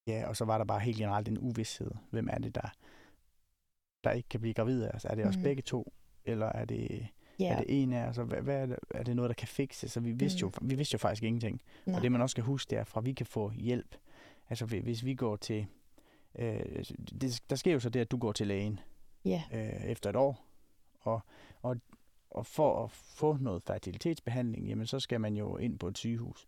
Ja, 0.07 0.27
og 0.27 0.35
så 0.35 0.45
var 0.45 0.57
der 0.57 0.65
bare 0.65 0.79
helt 0.79 0.97
generelt 0.97 1.27
en 1.27 1.37
uvidshed. 1.37 1.91
Hvem 2.09 2.27
er 2.31 2.37
det, 2.37 2.55
der, 2.55 2.69
der 4.03 4.11
ikke 4.11 4.29
kan 4.29 4.39
blive 4.39 4.53
gravid 4.53 4.83
af 4.83 4.89
os? 4.89 5.05
Er 5.05 5.15
det 5.15 5.25
os 5.25 5.35
Mhm. 5.35 5.43
begge 5.43 5.61
to? 5.61 5.93
Eller 6.25 6.45
er 6.45 6.65
det, 6.65 7.07
Ja. 7.39 7.45
Er 7.53 7.57
det 7.57 7.83
en 7.83 7.93
af 7.93 8.05
altså, 8.07 8.23
hvad, 8.23 8.41
hvad 8.41 8.55
er, 8.61 8.65
det, 8.65 8.77
er 8.91 9.03
det 9.03 9.15
noget, 9.15 9.29
der 9.29 9.33
kan 9.33 9.47
fikse? 9.47 9.89
Så 9.89 9.99
vi 9.99 10.11
vidste, 10.11 10.45
mm. 10.45 10.51
jo, 10.61 10.67
vi 10.67 10.75
vidste 10.75 10.93
jo 10.93 10.97
faktisk 10.97 11.23
ingenting. 11.23 11.61
Nej. 11.85 11.95
Og 11.95 12.01
det 12.01 12.11
man 12.11 12.21
også 12.21 12.31
skal 12.31 12.43
huske, 12.43 12.69
det 12.69 12.77
er, 12.77 12.83
fra 12.83 13.01
vi 13.01 13.13
kan 13.13 13.25
få 13.25 13.51
hjælp. 13.51 13.95
Altså 14.49 14.65
hvis 14.65 15.05
vi 15.05 15.15
går 15.15 15.35
til, 15.35 15.65
øh, 16.39 16.59
det, 17.21 17.41
der 17.49 17.55
sker 17.55 17.73
jo 17.73 17.79
så 17.79 17.89
det, 17.89 17.99
at 17.99 18.11
du 18.11 18.17
går 18.17 18.31
til 18.31 18.47
lægen 18.47 18.79
ja. 19.25 19.43
øh, 19.53 19.85
efter 19.85 20.09
et 20.09 20.15
år, 20.15 20.45
og, 21.01 21.21
og, 21.61 21.75
og 22.31 22.45
for 22.45 22.83
at 22.83 22.91
få 22.91 23.37
noget 23.37 23.63
fertilitetsbehandling, 23.63 24.67
jamen 24.67 24.85
så 24.85 24.99
skal 24.99 25.21
man 25.21 25.35
jo 25.37 25.57
ind 25.57 25.79
på 25.79 25.87
et 25.87 25.97
sygehus. 25.97 26.45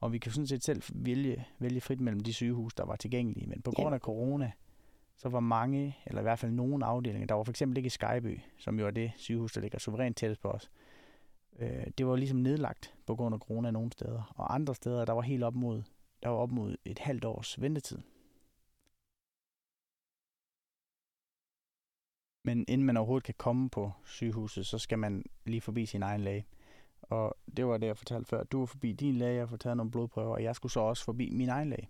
Og 0.00 0.12
vi 0.12 0.18
kan 0.18 0.32
sådan 0.32 0.46
set 0.46 0.64
selv 0.64 0.82
vælge, 0.94 1.46
vælge 1.58 1.80
frit 1.80 2.00
mellem 2.00 2.20
de 2.20 2.32
sygehus, 2.32 2.74
der 2.74 2.84
var 2.84 2.96
tilgængelige. 2.96 3.46
Men 3.46 3.62
på 3.62 3.70
grund 3.70 3.94
af 3.94 4.00
corona, 4.00 4.52
så 5.20 5.28
var 5.28 5.40
mange, 5.40 5.96
eller 6.06 6.20
i 6.20 6.22
hvert 6.22 6.38
fald 6.38 6.52
nogle 6.52 6.86
afdelinger, 6.86 7.26
der 7.26 7.34
var 7.34 7.42
for 7.42 7.52
eksempel 7.52 7.76
ikke 7.76 7.86
i 7.86 7.90
Skyby, 7.90 8.40
som 8.58 8.78
jo 8.78 8.86
er 8.86 8.90
det 8.90 9.12
sygehus, 9.16 9.52
der 9.52 9.60
ligger 9.60 9.78
suverænt 9.78 10.16
tættest 10.16 10.40
på 10.40 10.48
os, 10.48 10.70
øh, 11.58 11.86
det 11.98 12.06
var 12.06 12.16
ligesom 12.16 12.38
nedlagt 12.38 12.94
på 13.06 13.16
grund 13.16 13.34
af 13.34 13.40
corona 13.40 13.70
nogle 13.70 13.92
steder. 13.92 14.32
Og 14.36 14.54
andre 14.54 14.74
steder, 14.74 15.04
der 15.04 15.12
var 15.12 15.20
helt 15.20 15.44
op 15.44 15.54
mod, 15.54 15.82
der 16.22 16.28
var 16.28 16.36
op 16.36 16.50
mod 16.50 16.76
et 16.84 16.98
halvt 16.98 17.24
års 17.24 17.60
ventetid. 17.60 17.98
Men 22.44 22.64
inden 22.68 22.86
man 22.86 22.96
overhovedet 22.96 23.24
kan 23.24 23.34
komme 23.38 23.70
på 23.70 23.92
sygehuset, 24.04 24.66
så 24.66 24.78
skal 24.78 24.98
man 24.98 25.24
lige 25.44 25.60
forbi 25.60 25.86
sin 25.86 26.02
egen 26.02 26.20
læge. 26.20 26.46
Og 27.02 27.36
det 27.56 27.66
var 27.66 27.78
det, 27.78 27.86
jeg 27.86 27.96
fortalte 27.96 28.28
før. 28.28 28.44
Du 28.44 28.58
var 28.58 28.66
forbi 28.66 28.92
din 28.92 29.14
læge, 29.14 29.34
jeg 29.34 29.48
fortalte 29.48 29.76
nogle 29.76 29.90
blodprøver, 29.90 30.34
og 30.34 30.42
jeg 30.42 30.56
skulle 30.56 30.72
så 30.72 30.80
også 30.80 31.04
forbi 31.04 31.30
min 31.30 31.48
egen 31.48 31.70
læge. 31.70 31.88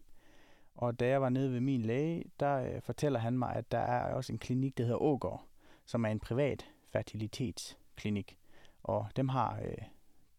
Og 0.80 1.00
da 1.00 1.08
jeg 1.08 1.22
var 1.22 1.28
nede 1.28 1.52
ved 1.52 1.60
min 1.60 1.82
læge, 1.82 2.24
der 2.40 2.56
øh, 2.56 2.82
fortæller 2.82 3.18
han 3.18 3.38
mig, 3.38 3.56
at 3.56 3.72
der 3.72 3.78
er 3.78 4.14
også 4.14 4.32
en 4.32 4.38
klinik, 4.38 4.78
der 4.78 4.84
hedder 4.84 5.02
Ågård, 5.02 5.46
som 5.86 6.04
er 6.04 6.08
en 6.08 6.20
privat 6.20 6.70
fertilitetsklinik. 6.92 8.38
Og 8.82 9.08
dem 9.16 9.28
har 9.28 9.60
øh, 9.64 9.76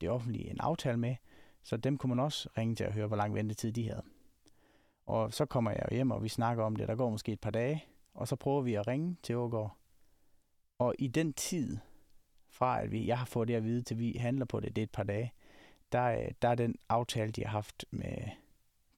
det 0.02 0.10
offentlige 0.10 0.50
en 0.50 0.60
aftale 0.60 0.98
med, 0.98 1.16
så 1.64 1.78
dem 1.78 1.98
kunne 1.98 2.16
man 2.16 2.24
også 2.24 2.50
ringe 2.58 2.76
til 2.76 2.84
at 2.84 2.94
høre, 2.94 3.08
hvor 3.08 3.16
lang 3.16 3.36
ventetid 3.36 3.72
de 3.72 3.88
havde. 3.88 4.04
Og 5.06 5.34
så 5.34 5.46
kommer 5.46 5.72
jeg 5.72 5.88
hjem, 5.92 6.12
og 6.12 6.24
vi 6.24 6.30
snakker 6.30 6.64
om 6.64 6.76
det. 6.76 6.88
Der 6.88 6.96
går 6.96 7.10
måske 7.10 7.32
et 7.32 7.42
par 7.42 7.52
dage, 7.52 7.86
og 8.14 8.28
så 8.28 8.36
prøver 8.36 8.62
vi 8.62 8.74
at 8.74 8.88
ringe 8.88 9.18
til 9.24 9.36
Ågård. 9.36 9.78
Og 10.80 10.96
i 11.00 11.08
den 11.08 11.34
tid, 11.34 11.78
fra 12.50 12.82
at 12.82 12.92
vi, 12.92 13.08
jeg 13.08 13.18
har 13.18 13.26
fået 13.26 13.48
det 13.48 13.56
at 13.56 13.64
vide, 13.64 13.82
til 13.82 14.00
vi 14.00 14.18
handler 14.20 14.46
på 14.46 14.60
det, 14.60 14.76
det 14.76 14.82
er 14.82 14.84
et 14.84 14.92
par 14.92 15.04
dage, 15.04 15.34
der, 15.92 16.06
øh, 16.06 16.32
der 16.42 16.48
er 16.48 16.56
den 16.56 16.76
aftale, 16.90 17.32
de 17.32 17.42
har 17.42 17.52
haft 17.52 17.86
med 17.92 18.18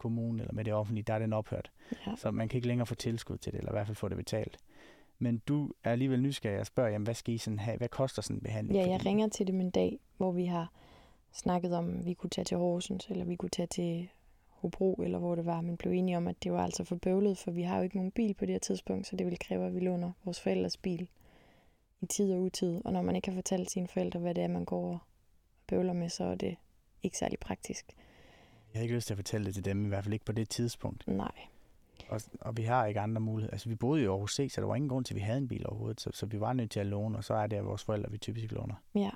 kommunen 0.03 0.39
eller 0.39 0.53
med 0.53 0.65
det 0.65 0.73
offentlige, 0.73 1.03
der 1.03 1.13
er 1.13 1.19
den 1.19 1.33
ophørt. 1.33 1.71
Ja. 2.07 2.15
Så 2.15 2.31
man 2.31 2.49
kan 2.49 2.57
ikke 2.57 2.67
længere 2.67 2.85
få 2.85 2.95
tilskud 2.95 3.37
til 3.37 3.51
det, 3.51 3.59
eller 3.59 3.71
i 3.71 3.75
hvert 3.75 3.87
fald 3.87 3.95
få 3.95 4.09
det 4.09 4.17
betalt. 4.17 4.57
Men 5.19 5.41
du 5.47 5.71
er 5.83 5.91
alligevel 5.91 6.21
nysgerrig 6.21 6.59
og 6.59 6.65
spørger, 6.65 6.89
jamen, 6.89 7.05
hvad 7.05 7.13
skal 7.13 7.33
I 7.33 7.37
sådan 7.37 7.59
have? 7.59 7.77
Hvad 7.77 7.89
koster 7.89 8.21
sådan 8.21 8.37
en 8.37 8.43
behandling? 8.43 8.79
Ja, 8.79 8.89
jeg 8.89 8.99
Fordi... 8.99 9.09
ringer 9.09 9.27
til 9.27 9.47
dem 9.47 9.61
en 9.61 9.69
dag, 9.69 9.99
hvor 10.17 10.31
vi 10.31 10.45
har 10.45 10.71
snakket 11.33 11.73
om, 11.73 11.99
at 11.99 12.05
vi 12.05 12.13
kunne 12.13 12.29
tage 12.29 12.45
til 12.45 12.57
Horsens, 12.57 13.07
eller 13.09 13.25
vi 13.25 13.35
kunne 13.35 13.49
tage 13.49 13.67
til 13.67 14.09
Hobro, 14.49 14.93
eller 14.93 15.19
hvor 15.19 15.35
det 15.35 15.45
var, 15.45 15.61
men 15.61 15.77
blev 15.77 15.91
enige 15.91 16.17
om, 16.17 16.27
at 16.27 16.43
det 16.43 16.51
var 16.51 16.63
altså 16.63 16.83
for 16.83 16.95
bøvlet, 16.95 17.37
for 17.37 17.51
vi 17.51 17.61
har 17.61 17.77
jo 17.77 17.83
ikke 17.83 17.95
nogen 17.95 18.11
bil 18.11 18.33
på 18.33 18.45
det 18.45 18.53
her 18.53 18.59
tidspunkt, 18.59 19.07
så 19.07 19.15
det 19.15 19.25
ville 19.25 19.37
kræve, 19.37 19.65
at 19.65 19.75
vi 19.75 19.79
låner 19.79 20.11
vores 20.23 20.41
forældres 20.41 20.77
bil 20.77 21.07
i 22.01 22.05
tid 22.05 22.33
og 22.33 22.41
utid. 22.41 22.81
Og 22.85 22.93
når 22.93 23.01
man 23.01 23.15
ikke 23.15 23.27
har 23.27 23.35
fortalt 23.35 23.71
sine 23.71 23.87
forældre, 23.87 24.19
hvad 24.19 24.35
det 24.35 24.43
er, 24.43 24.47
man 24.47 24.65
går 24.65 24.93
og 24.93 24.99
bøvler 25.67 25.93
med, 25.93 26.09
så 26.09 26.23
er 26.23 26.35
det 26.35 26.55
ikke 27.03 27.17
særlig 27.17 27.39
praktisk. 27.39 27.85
Jeg 28.73 28.79
har 28.79 28.83
ikke 28.83 28.95
lyst 28.95 29.07
til 29.07 29.13
at 29.13 29.17
fortælle 29.17 29.45
det 29.45 29.53
til 29.53 29.65
dem, 29.65 29.85
i 29.85 29.87
hvert 29.87 30.03
fald 30.03 30.13
ikke 30.13 30.25
på 30.25 30.31
det 30.31 30.49
tidspunkt. 30.49 31.07
Nej. 31.07 31.31
Og, 32.09 32.21
og 32.41 32.57
vi 32.57 32.63
har 32.63 32.85
ikke 32.85 32.99
andre 32.99 33.21
muligheder. 33.21 33.51
Altså, 33.51 33.69
vi 33.69 33.75
boede 33.75 34.01
i 34.01 34.05
Aarhus 34.05 34.35
C, 34.35 34.51
så 34.51 34.61
der 34.61 34.67
var 34.67 34.75
ingen 34.75 34.89
grund 34.89 35.05
til, 35.05 35.13
at 35.13 35.15
vi 35.15 35.21
havde 35.21 35.37
en 35.37 35.47
bil 35.47 35.67
overhovedet. 35.67 36.01
Så, 36.01 36.09
så 36.13 36.25
vi 36.25 36.39
var 36.39 36.53
nødt 36.53 36.71
til 36.71 36.79
at 36.79 36.85
låne, 36.85 37.17
og 37.17 37.23
så 37.23 37.33
er 37.33 37.47
det 37.47 37.57
at 37.57 37.65
vores 37.65 37.83
forældre, 37.83 38.11
vi 38.11 38.17
typisk 38.17 38.51
låner. 38.51 38.75
Ja. 38.95 39.11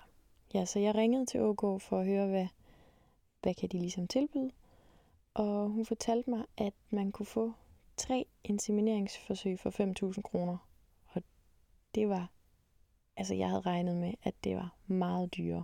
ja, 0.53 0.65
så 0.65 0.79
jeg 0.79 0.95
ringede 0.95 1.25
til 1.25 1.41
OK 1.41 1.81
for 1.81 1.99
at 1.99 2.05
høre, 2.05 2.27
hvad, 2.27 2.47
hvad 3.41 3.53
kan 3.53 3.69
de 3.69 3.79
ligesom 3.79 4.07
tilbyde. 4.07 4.51
Og 5.33 5.69
hun 5.69 5.85
fortalte 5.85 6.29
mig, 6.29 6.45
at 6.57 6.73
man 6.89 7.11
kunne 7.11 7.25
få 7.25 7.53
tre 7.97 8.25
insemineringsforsøg 8.43 9.59
for 9.59 9.69
5.000 10.13 10.21
kroner. 10.21 10.57
Og 11.07 11.23
det 11.95 12.09
var, 12.09 12.31
altså 13.17 13.35
jeg 13.35 13.49
havde 13.49 13.61
regnet 13.61 13.97
med, 13.97 14.13
at 14.23 14.33
det 14.43 14.55
var 14.55 14.75
meget 14.87 15.37
dyrere. 15.37 15.63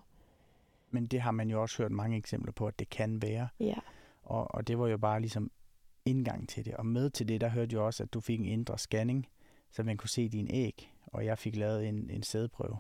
Men 0.94 1.06
det 1.06 1.22
har 1.22 1.32
man 1.32 1.50
jo 1.50 1.62
også 1.62 1.84
hørt 1.84 1.92
mange 1.92 2.18
eksempler 2.18 2.52
på, 2.52 2.68
at 2.68 2.80
det 2.80 2.90
kan 2.90 3.22
være. 3.22 3.48
Ja. 3.60 3.76
Og, 4.24 4.56
og 4.56 4.68
det 4.68 4.80
var 4.80 4.88
jo 4.88 4.98
bare 4.98 5.20
ligesom 5.20 5.52
indgang 6.06 6.50
til 6.50 6.66
det. 6.66 6.74
Og 6.74 6.86
med 6.86 7.10
til 7.10 7.28
det, 7.28 7.42
der 7.42 7.50
hørte 7.50 7.76
jeg 7.76 7.82
også, 7.82 8.04
at 8.04 8.14
du 8.14 8.20
fik 8.20 8.40
en 8.40 8.46
indre 8.46 8.78
scanning, 8.78 9.28
så 9.72 9.84
man 9.84 9.98
kunne 9.98 10.10
se 10.10 10.30
din 10.30 10.48
æg, 10.52 10.92
og 11.06 11.26
jeg 11.26 11.38
fik 11.38 11.56
lavet 11.56 11.88
en, 11.88 12.10
en 12.10 12.24
sædprøve. 12.24 12.78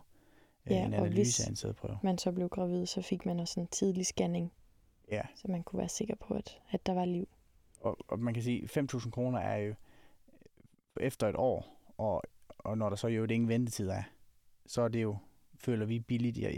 Øh, 0.66 0.72
ja, 0.72 0.86
en 0.86 0.94
analyse 0.94 1.44
af 1.44 1.50
en 1.50 1.56
sædprøve. 1.56 1.98
man 2.04 2.18
så 2.18 2.32
blev 2.32 2.50
gravid, 2.50 2.86
så 2.86 3.02
fik 3.02 3.26
man 3.26 3.40
også 3.40 3.60
en 3.60 3.68
tidlig 3.68 4.06
scanning. 4.06 4.52
Ja. 5.12 5.22
Så 5.36 5.48
man 5.48 5.64
kunne 5.64 5.80
være 5.80 5.90
sikker 5.90 6.16
på, 6.16 6.34
at, 6.34 6.60
at 6.72 6.86
der 6.86 6.94
var 6.94 7.06
liv. 7.06 7.28
Og, 7.80 7.98
og 8.08 8.20
man 8.20 8.34
kan 8.34 8.44
sige, 8.44 8.70
5.000 8.80 9.10
kroner 9.10 9.40
er 9.40 9.58
jo 9.58 9.76
efter 11.00 11.30
et 11.30 11.36
år, 11.36 11.84
og, 11.98 12.24
og 12.58 12.78
når 12.78 12.90
der 12.90 12.96
så 12.96 13.08
jo 13.08 13.26
ingen 13.26 13.50
ventetid 13.50 13.90
er, 13.90 14.04
så 14.66 14.82
er 14.82 14.88
det 14.88 15.02
jo, 15.02 15.18
føler 15.56 15.86
vi 15.86 16.00
billigt. 16.00 16.38
Ja. 16.38 16.52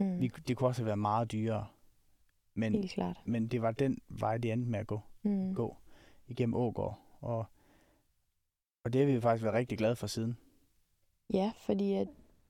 Mm. 0.00 0.20
Vi, 0.20 0.32
det 0.48 0.56
kunne 0.56 0.68
også 0.68 0.82
have 0.82 0.86
været 0.86 0.98
meget 0.98 1.32
dyrere. 1.32 1.66
Men, 2.54 2.74
Helt 2.74 2.90
klart. 2.90 3.20
Men 3.24 3.48
det 3.48 3.62
var 3.62 3.70
den 3.70 3.98
vej, 4.08 4.38
det 4.38 4.52
endte 4.52 4.70
med 4.70 4.78
at 4.78 4.86
gå. 4.86 5.00
Mm. 5.22 5.54
gå 5.54 5.76
igennem 6.28 6.54
Ågård. 6.54 6.98
Og, 7.20 7.44
og 8.84 8.92
det 8.92 9.00
har 9.00 9.06
vi 9.06 9.20
faktisk 9.20 9.44
været 9.44 9.54
rigtig 9.54 9.78
glade 9.78 9.96
for 9.96 10.06
siden. 10.06 10.36
Ja, 11.32 11.52
fordi 11.56 11.92
at, 11.94 12.08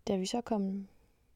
da 0.09 0.17
vi 0.17 0.27
så 0.27 0.41
kom... 0.41 0.89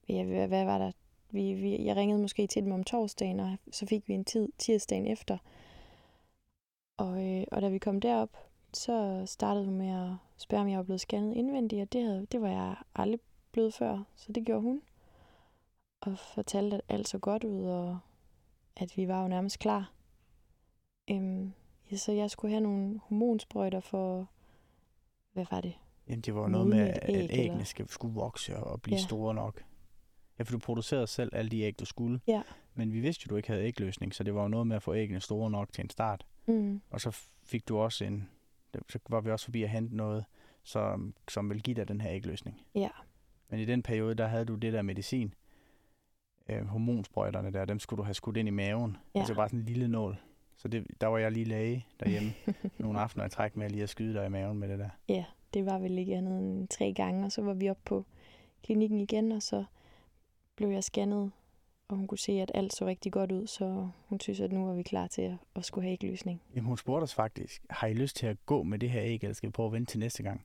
Ja, 0.09 0.25
hvad, 0.25 0.49
hvad 0.49 0.65
var 0.65 0.79
der? 0.79 0.93
Vi, 1.31 1.55
vi, 1.55 1.85
jeg 1.85 1.97
ringede 1.97 2.21
måske 2.21 2.47
til 2.47 2.63
dem 2.63 2.73
om 2.73 2.85
torsdagen, 2.85 3.41
og 3.41 3.57
så 3.73 3.87
fik 3.87 4.09
vi 4.09 4.15
en 4.15 4.25
tid 4.25 4.49
tirsdagen 4.59 5.07
efter. 5.07 5.39
Og, 6.97 7.25
øh, 7.25 7.45
og 7.53 7.63
da 7.63 7.69
vi 7.69 7.79
kom 7.79 8.01
derop, 8.01 8.37
så 8.73 9.23
startede 9.27 9.65
hun 9.65 9.77
med 9.77 9.89
at 9.89 10.17
spørge, 10.37 10.63
om 10.63 10.69
jeg 10.69 10.77
var 10.77 10.85
blevet 10.85 11.01
scannet 11.01 11.35
indvendigt, 11.35 11.83
og 11.83 11.93
det, 11.93 12.03
havde, 12.03 12.27
det 12.33 12.41
var 12.41 12.49
jeg 12.49 12.75
aldrig 12.95 13.21
blevet 13.53 13.75
før, 13.75 14.03
så 14.17 14.33
det 14.33 14.45
gjorde 14.45 14.63
hun 14.63 14.83
og 16.07 16.19
fortalte, 16.19 16.77
at 16.77 16.83
alt 16.89 17.09
så 17.09 17.19
godt 17.19 17.45
ud, 17.45 17.65
og 17.65 17.99
at 18.77 18.97
vi 18.97 19.09
var 19.09 19.23
jo 19.23 19.29
nærmest 19.29 19.59
klar. 19.59 19.93
Øhm, 21.11 21.53
ja, 21.91 21.97
så 21.97 22.13
jeg 22.13 22.31
skulle 22.31 22.51
have 22.51 22.63
nogle 22.63 23.01
hormonsprøjter 23.03 23.81
for, 23.81 24.31
hvad 25.33 25.47
var 25.51 25.61
det? 25.61 25.75
Jamen, 26.09 26.21
det 26.21 26.35
var 26.35 26.49
noget 26.49 26.67
med, 26.67 26.79
at, 26.79 27.09
æg, 27.09 27.15
at 27.15 27.31
æggene 27.31 27.53
eller? 27.53 27.65
skal, 27.65 27.89
skulle 27.89 28.15
vokse 28.15 28.57
og 28.57 28.83
blive 28.83 28.97
ja. 28.97 29.03
store 29.03 29.35
nok. 29.35 29.65
Ja, 30.39 30.45
for 30.45 30.53
du 30.53 30.59
producerede 30.59 31.07
selv 31.07 31.31
alle 31.37 31.51
de 31.51 31.61
æg, 31.61 31.79
du 31.79 31.85
skulle. 31.85 32.21
Ja. 32.27 32.43
Men 32.75 32.93
vi 32.93 33.01
vidste 33.01 33.25
jo, 33.27 33.31
du 33.31 33.37
ikke 33.37 33.49
havde 33.49 33.65
ægløsning, 33.65 34.15
så 34.15 34.25
det 34.25 34.35
var 34.35 34.43
jo 34.43 34.49
noget 34.49 34.67
med 34.67 34.77
at 34.77 34.83
få 34.83 34.95
æggene 34.95 35.21
store 35.21 35.51
nok 35.51 35.73
til 35.73 35.83
en 35.83 35.91
start. 35.91 36.27
Mm. 36.47 36.81
Og 36.91 37.01
så 37.01 37.11
fik 37.45 37.69
du 37.69 37.79
også 37.79 38.05
en, 38.05 38.29
så 38.89 38.99
var 39.09 39.21
vi 39.21 39.31
også 39.31 39.45
forbi 39.45 39.63
at 39.63 39.71
hente 39.71 39.97
noget, 39.97 40.25
som, 40.63 41.15
som 41.29 41.51
vil 41.51 41.63
give 41.63 41.75
dig 41.75 41.89
den 41.89 42.01
her 42.01 42.11
ægløsning. 42.13 42.63
Ja. 42.75 42.89
Men 43.49 43.61
i 43.61 43.65
den 43.65 43.83
periode, 43.83 44.15
der 44.15 44.27
havde 44.27 44.45
du 44.45 44.55
det 44.55 44.73
der 44.73 44.83
medicin, 44.83 45.35
øh, 46.49 46.67
hormonsprøjterne 46.67 47.53
der, 47.53 47.65
dem 47.65 47.79
skulle 47.79 47.99
du 47.99 48.03
have 48.03 48.15
skudt 48.15 48.37
ind 48.37 48.49
i 48.49 48.51
maven. 48.51 48.97
Ja. 49.15 49.19
Altså 49.19 49.35
bare 49.35 49.49
sådan 49.49 49.61
en 49.61 49.67
lille 49.67 49.89
nål. 49.89 50.17
Så 50.57 50.69
det, 50.69 50.87
der 51.01 51.07
var 51.07 51.19
jeg 51.19 51.33
lige 51.33 51.45
læge 51.45 51.87
derhjemme 52.01 52.33
nogle 52.79 53.01
aftener 53.01 53.27
i 53.27 53.29
træk 53.29 53.57
med 53.57 53.71
lige 53.71 53.83
at 53.83 53.89
skyde 53.89 54.15
dig 54.15 54.27
i 54.27 54.29
maven 54.29 54.59
med 54.59 54.69
det 54.69 54.79
der. 54.79 54.89
Ja, 55.09 55.25
det 55.55 55.67
var 55.67 55.79
vel 55.79 55.99
ikke 55.99 56.17
andet 56.17 56.39
end 56.39 56.69
tre 56.69 56.93
gange, 56.93 57.25
og 57.25 57.33
så 57.33 57.43
var 57.43 57.55
vi 57.55 57.71
op 57.71 57.79
på 57.85 58.05
klinikken 58.63 59.01
igen, 59.01 59.33
og 59.33 59.43
så 59.43 59.65
blev 60.57 60.69
jeg 60.69 60.85
scannet, 60.85 61.31
og 61.89 61.97
hun 61.97 62.07
kunne 62.07 62.19
se, 62.19 62.33
at 62.33 62.51
alt 62.55 62.73
så 62.73 62.87
rigtig 62.87 63.13
godt 63.13 63.33
ud, 63.33 63.47
så 63.47 63.89
hun 64.09 64.21
synes, 64.21 64.41
at 64.41 64.53
nu 64.53 64.67
var 64.67 64.75
vi 64.75 64.83
klar 64.83 65.07
til 65.07 65.23
at, 65.23 65.35
at 65.55 65.65
skulle 65.65 65.85
have 65.85 65.93
ægløsning. 65.93 66.41
Jamen 66.55 66.67
hun 66.67 66.77
spurgte 66.79 67.03
os 67.03 67.15
faktisk, 67.15 67.65
har 67.71 67.87
I 67.87 67.95
lyst 67.95 68.17
til 68.17 68.27
at 68.27 68.47
gå 68.47 68.63
med 68.63 68.79
det 68.79 68.91
her 68.91 69.03
æg, 69.03 69.23
eller 69.23 69.35
skal 69.35 69.47
vi 69.47 69.53
prøve 69.53 69.67
at 69.67 69.73
vente 69.73 69.93
til 69.93 70.01
næste 70.01 70.23
gang? 70.23 70.45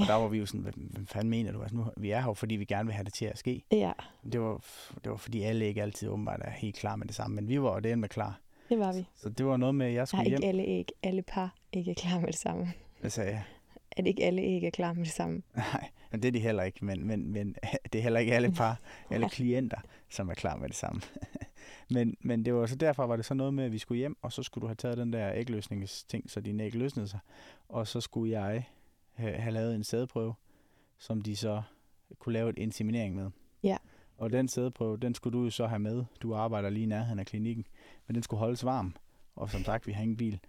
Og 0.00 0.06
der 0.06 0.14
var 0.14 0.28
vi 0.28 0.38
jo 0.38 0.46
sådan, 0.46 0.60
hvad, 0.60 0.72
hvad 0.76 1.06
fanden 1.06 1.30
mener 1.30 1.52
du? 1.52 1.60
Altså 1.62 1.76
nu, 1.76 1.86
vi 1.96 2.10
er 2.10 2.20
her 2.20 2.34
fordi 2.34 2.54
vi 2.56 2.64
gerne 2.64 2.86
vil 2.86 2.94
have 2.94 3.04
det 3.04 3.12
til 3.12 3.24
at 3.24 3.38
ske. 3.38 3.62
Ja. 3.72 3.92
Det 4.32 4.40
var, 4.40 4.64
det 5.04 5.10
var 5.10 5.16
fordi 5.16 5.42
alle 5.42 5.66
ikke 5.66 5.82
altid 5.82 6.08
åbenbart 6.08 6.40
er 6.44 6.50
helt 6.50 6.76
klar 6.76 6.96
med 6.96 7.06
det 7.06 7.14
samme, 7.14 7.34
men 7.34 7.48
vi 7.48 7.62
var 7.62 7.74
jo 7.74 7.80
det 7.80 7.98
med 7.98 8.08
klar. 8.08 8.40
Det 8.68 8.78
var 8.78 8.92
vi. 8.92 9.06
Så 9.16 9.28
det 9.28 9.46
var 9.46 9.56
noget 9.56 9.74
med, 9.74 9.86
at 9.86 9.94
jeg 9.94 10.08
skulle 10.08 10.22
Nej, 10.22 10.28
hjem. 10.28 10.36
ikke 10.36 10.48
alle 10.48 10.62
æg. 10.62 10.88
Alle 11.02 11.22
par 11.22 11.54
ikke 11.72 11.90
er 11.90 11.94
klar 11.94 12.18
med 12.20 12.26
det 12.26 12.36
samme. 12.36 12.72
Hvad 13.00 13.10
sagde 13.10 13.30
jeg? 13.30 13.42
At 13.92 14.06
ikke 14.06 14.24
alle 14.24 14.42
æg 14.42 14.64
er 14.64 14.70
klar 14.70 14.92
med 14.92 15.04
det 15.04 15.12
samme. 15.12 15.42
Nej, 15.56 15.88
men 16.10 16.22
det 16.22 16.28
er 16.28 16.32
de 16.32 16.40
heller 16.40 16.62
ikke. 16.62 16.84
Men, 16.84 17.06
men, 17.06 17.32
men 17.32 17.56
det 17.92 17.98
er 17.98 18.02
heller 18.02 18.20
ikke 18.20 18.34
alle 18.34 18.52
par, 18.52 18.80
alle 19.10 19.28
klienter, 19.28 19.78
som 20.08 20.28
er 20.28 20.34
klar 20.34 20.56
med 20.56 20.68
det 20.68 20.76
samme. 20.76 21.00
men, 21.90 22.16
men 22.20 22.44
det 22.44 22.54
var 22.54 22.66
så 22.66 22.76
derfor 22.76 23.06
var 23.06 23.16
det 23.16 23.24
så 23.24 23.34
noget 23.34 23.54
med, 23.54 23.64
at 23.64 23.72
vi 23.72 23.78
skulle 23.78 23.98
hjem, 23.98 24.16
og 24.22 24.32
så 24.32 24.42
skulle 24.42 24.62
du 24.62 24.66
have 24.66 24.74
taget 24.74 24.98
den 24.98 25.12
der 25.12 25.32
ægløsningsting, 25.34 26.30
så 26.30 26.40
din 26.40 26.60
æg 26.60 26.74
løsnede 26.74 27.08
sig. 27.08 27.18
Og 27.68 27.86
så 27.86 28.00
skulle 28.00 28.40
jeg 28.40 28.68
have, 29.18 29.32
have 29.34 29.52
lavet 29.54 29.74
en 29.74 29.84
sædeprøve, 29.84 30.34
som 30.98 31.20
de 31.22 31.36
så 31.36 31.62
kunne 32.18 32.32
lave 32.32 32.50
et 32.50 32.58
inseminering 32.58 33.14
med. 33.14 33.30
Ja. 33.62 33.76
Og 34.18 34.32
den 34.32 34.48
sædeprøve, 34.48 34.96
den 34.96 35.14
skulle 35.14 35.38
du 35.38 35.44
jo 35.44 35.50
så 35.50 35.66
have 35.66 35.78
med. 35.78 36.04
Du 36.20 36.34
arbejder 36.34 36.70
lige 36.70 36.82
i 36.82 36.86
nærheden 36.86 37.18
af 37.18 37.26
klinikken. 37.26 37.66
Men 38.06 38.14
den 38.14 38.22
skulle 38.22 38.40
holdes 38.40 38.64
varm. 38.64 38.96
Og 39.36 39.50
som 39.50 39.60
sagt, 39.64 39.86
vi 39.86 39.92
har 39.92 40.02
ingen 40.02 40.16
bil. 40.16 40.40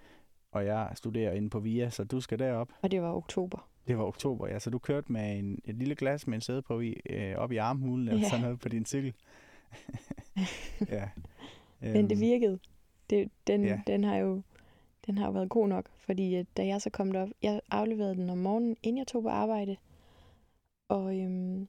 Og 0.52 0.66
jeg 0.66 0.92
studerer 0.96 1.34
inde 1.34 1.50
på 1.50 1.60
VIA, 1.60 1.90
så 1.90 2.04
du 2.04 2.22
skal 2.22 2.40
derop. 2.40 2.70
Og 2.82 2.92
det 2.92 3.02
var 3.02 3.14
oktober. 3.14 3.70
Det 3.88 3.98
var 3.98 4.04
oktober, 4.04 4.48
ja. 4.48 4.60
Så 4.60 4.70
du 4.70 4.78
kørte 4.80 5.12
med 5.12 5.40
en, 5.40 5.60
et 5.66 5.76
lille 5.76 5.96
glas 5.96 6.28
med 6.28 6.36
en 6.36 6.42
sædeprøve 6.42 6.88
i, 6.88 6.96
øh, 7.10 7.36
op 7.38 7.52
i 7.52 7.58
armhulen 7.58 8.08
eller 8.08 8.22
Ja. 8.22 8.30
sådan 8.30 8.42
noget 8.42 8.60
på 8.60 8.70
din 8.70 8.86
cykel. 8.86 9.14
ja. 10.90 11.10
Men 11.80 12.04
det 12.10 12.12
Øhm, 12.12 12.22
virkede. 12.22 12.60
Det, 13.10 13.30
den, 13.48 13.64
ja. 13.64 13.82
den 13.88 14.04
har 14.04 14.16
jo 14.16 14.42
den 15.10 15.18
har 15.18 15.26
jo 15.26 15.32
været 15.32 15.50
god 15.50 15.68
nok, 15.68 15.90
fordi 15.98 16.36
at 16.36 16.46
da 16.58 16.66
jeg 16.66 16.82
så 16.82 16.90
kom 16.90 17.12
derop, 17.12 17.30
jeg 17.42 17.62
afleverede 17.72 18.16
den 18.16 18.30
om 18.30 18.38
morgenen, 18.38 18.78
inden 18.84 18.98
jeg 18.98 19.08
tog 19.08 19.24
på 19.24 19.30
arbejde, 19.30 19.78
og 20.88 21.20
øhm, 21.20 21.68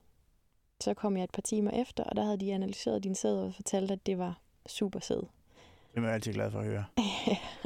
så 0.81 0.93
kom 0.93 1.17
jeg 1.17 1.23
et 1.23 1.31
par 1.31 1.41
timer 1.41 1.71
efter, 1.71 2.03
og 2.03 2.15
der 2.15 2.23
havde 2.23 2.39
de 2.39 2.53
analyseret 2.53 3.03
din 3.03 3.15
sæd 3.15 3.37
og 3.37 3.53
fortalt, 3.55 3.91
at 3.91 4.05
det 4.05 4.17
var 4.17 4.41
super 4.67 4.99
sæd. 4.99 5.17
Det 5.17 5.97
er 5.97 6.01
jeg 6.01 6.13
altid 6.13 6.33
glad 6.33 6.51
for 6.51 6.59
at 6.59 6.65
høre. 6.65 6.85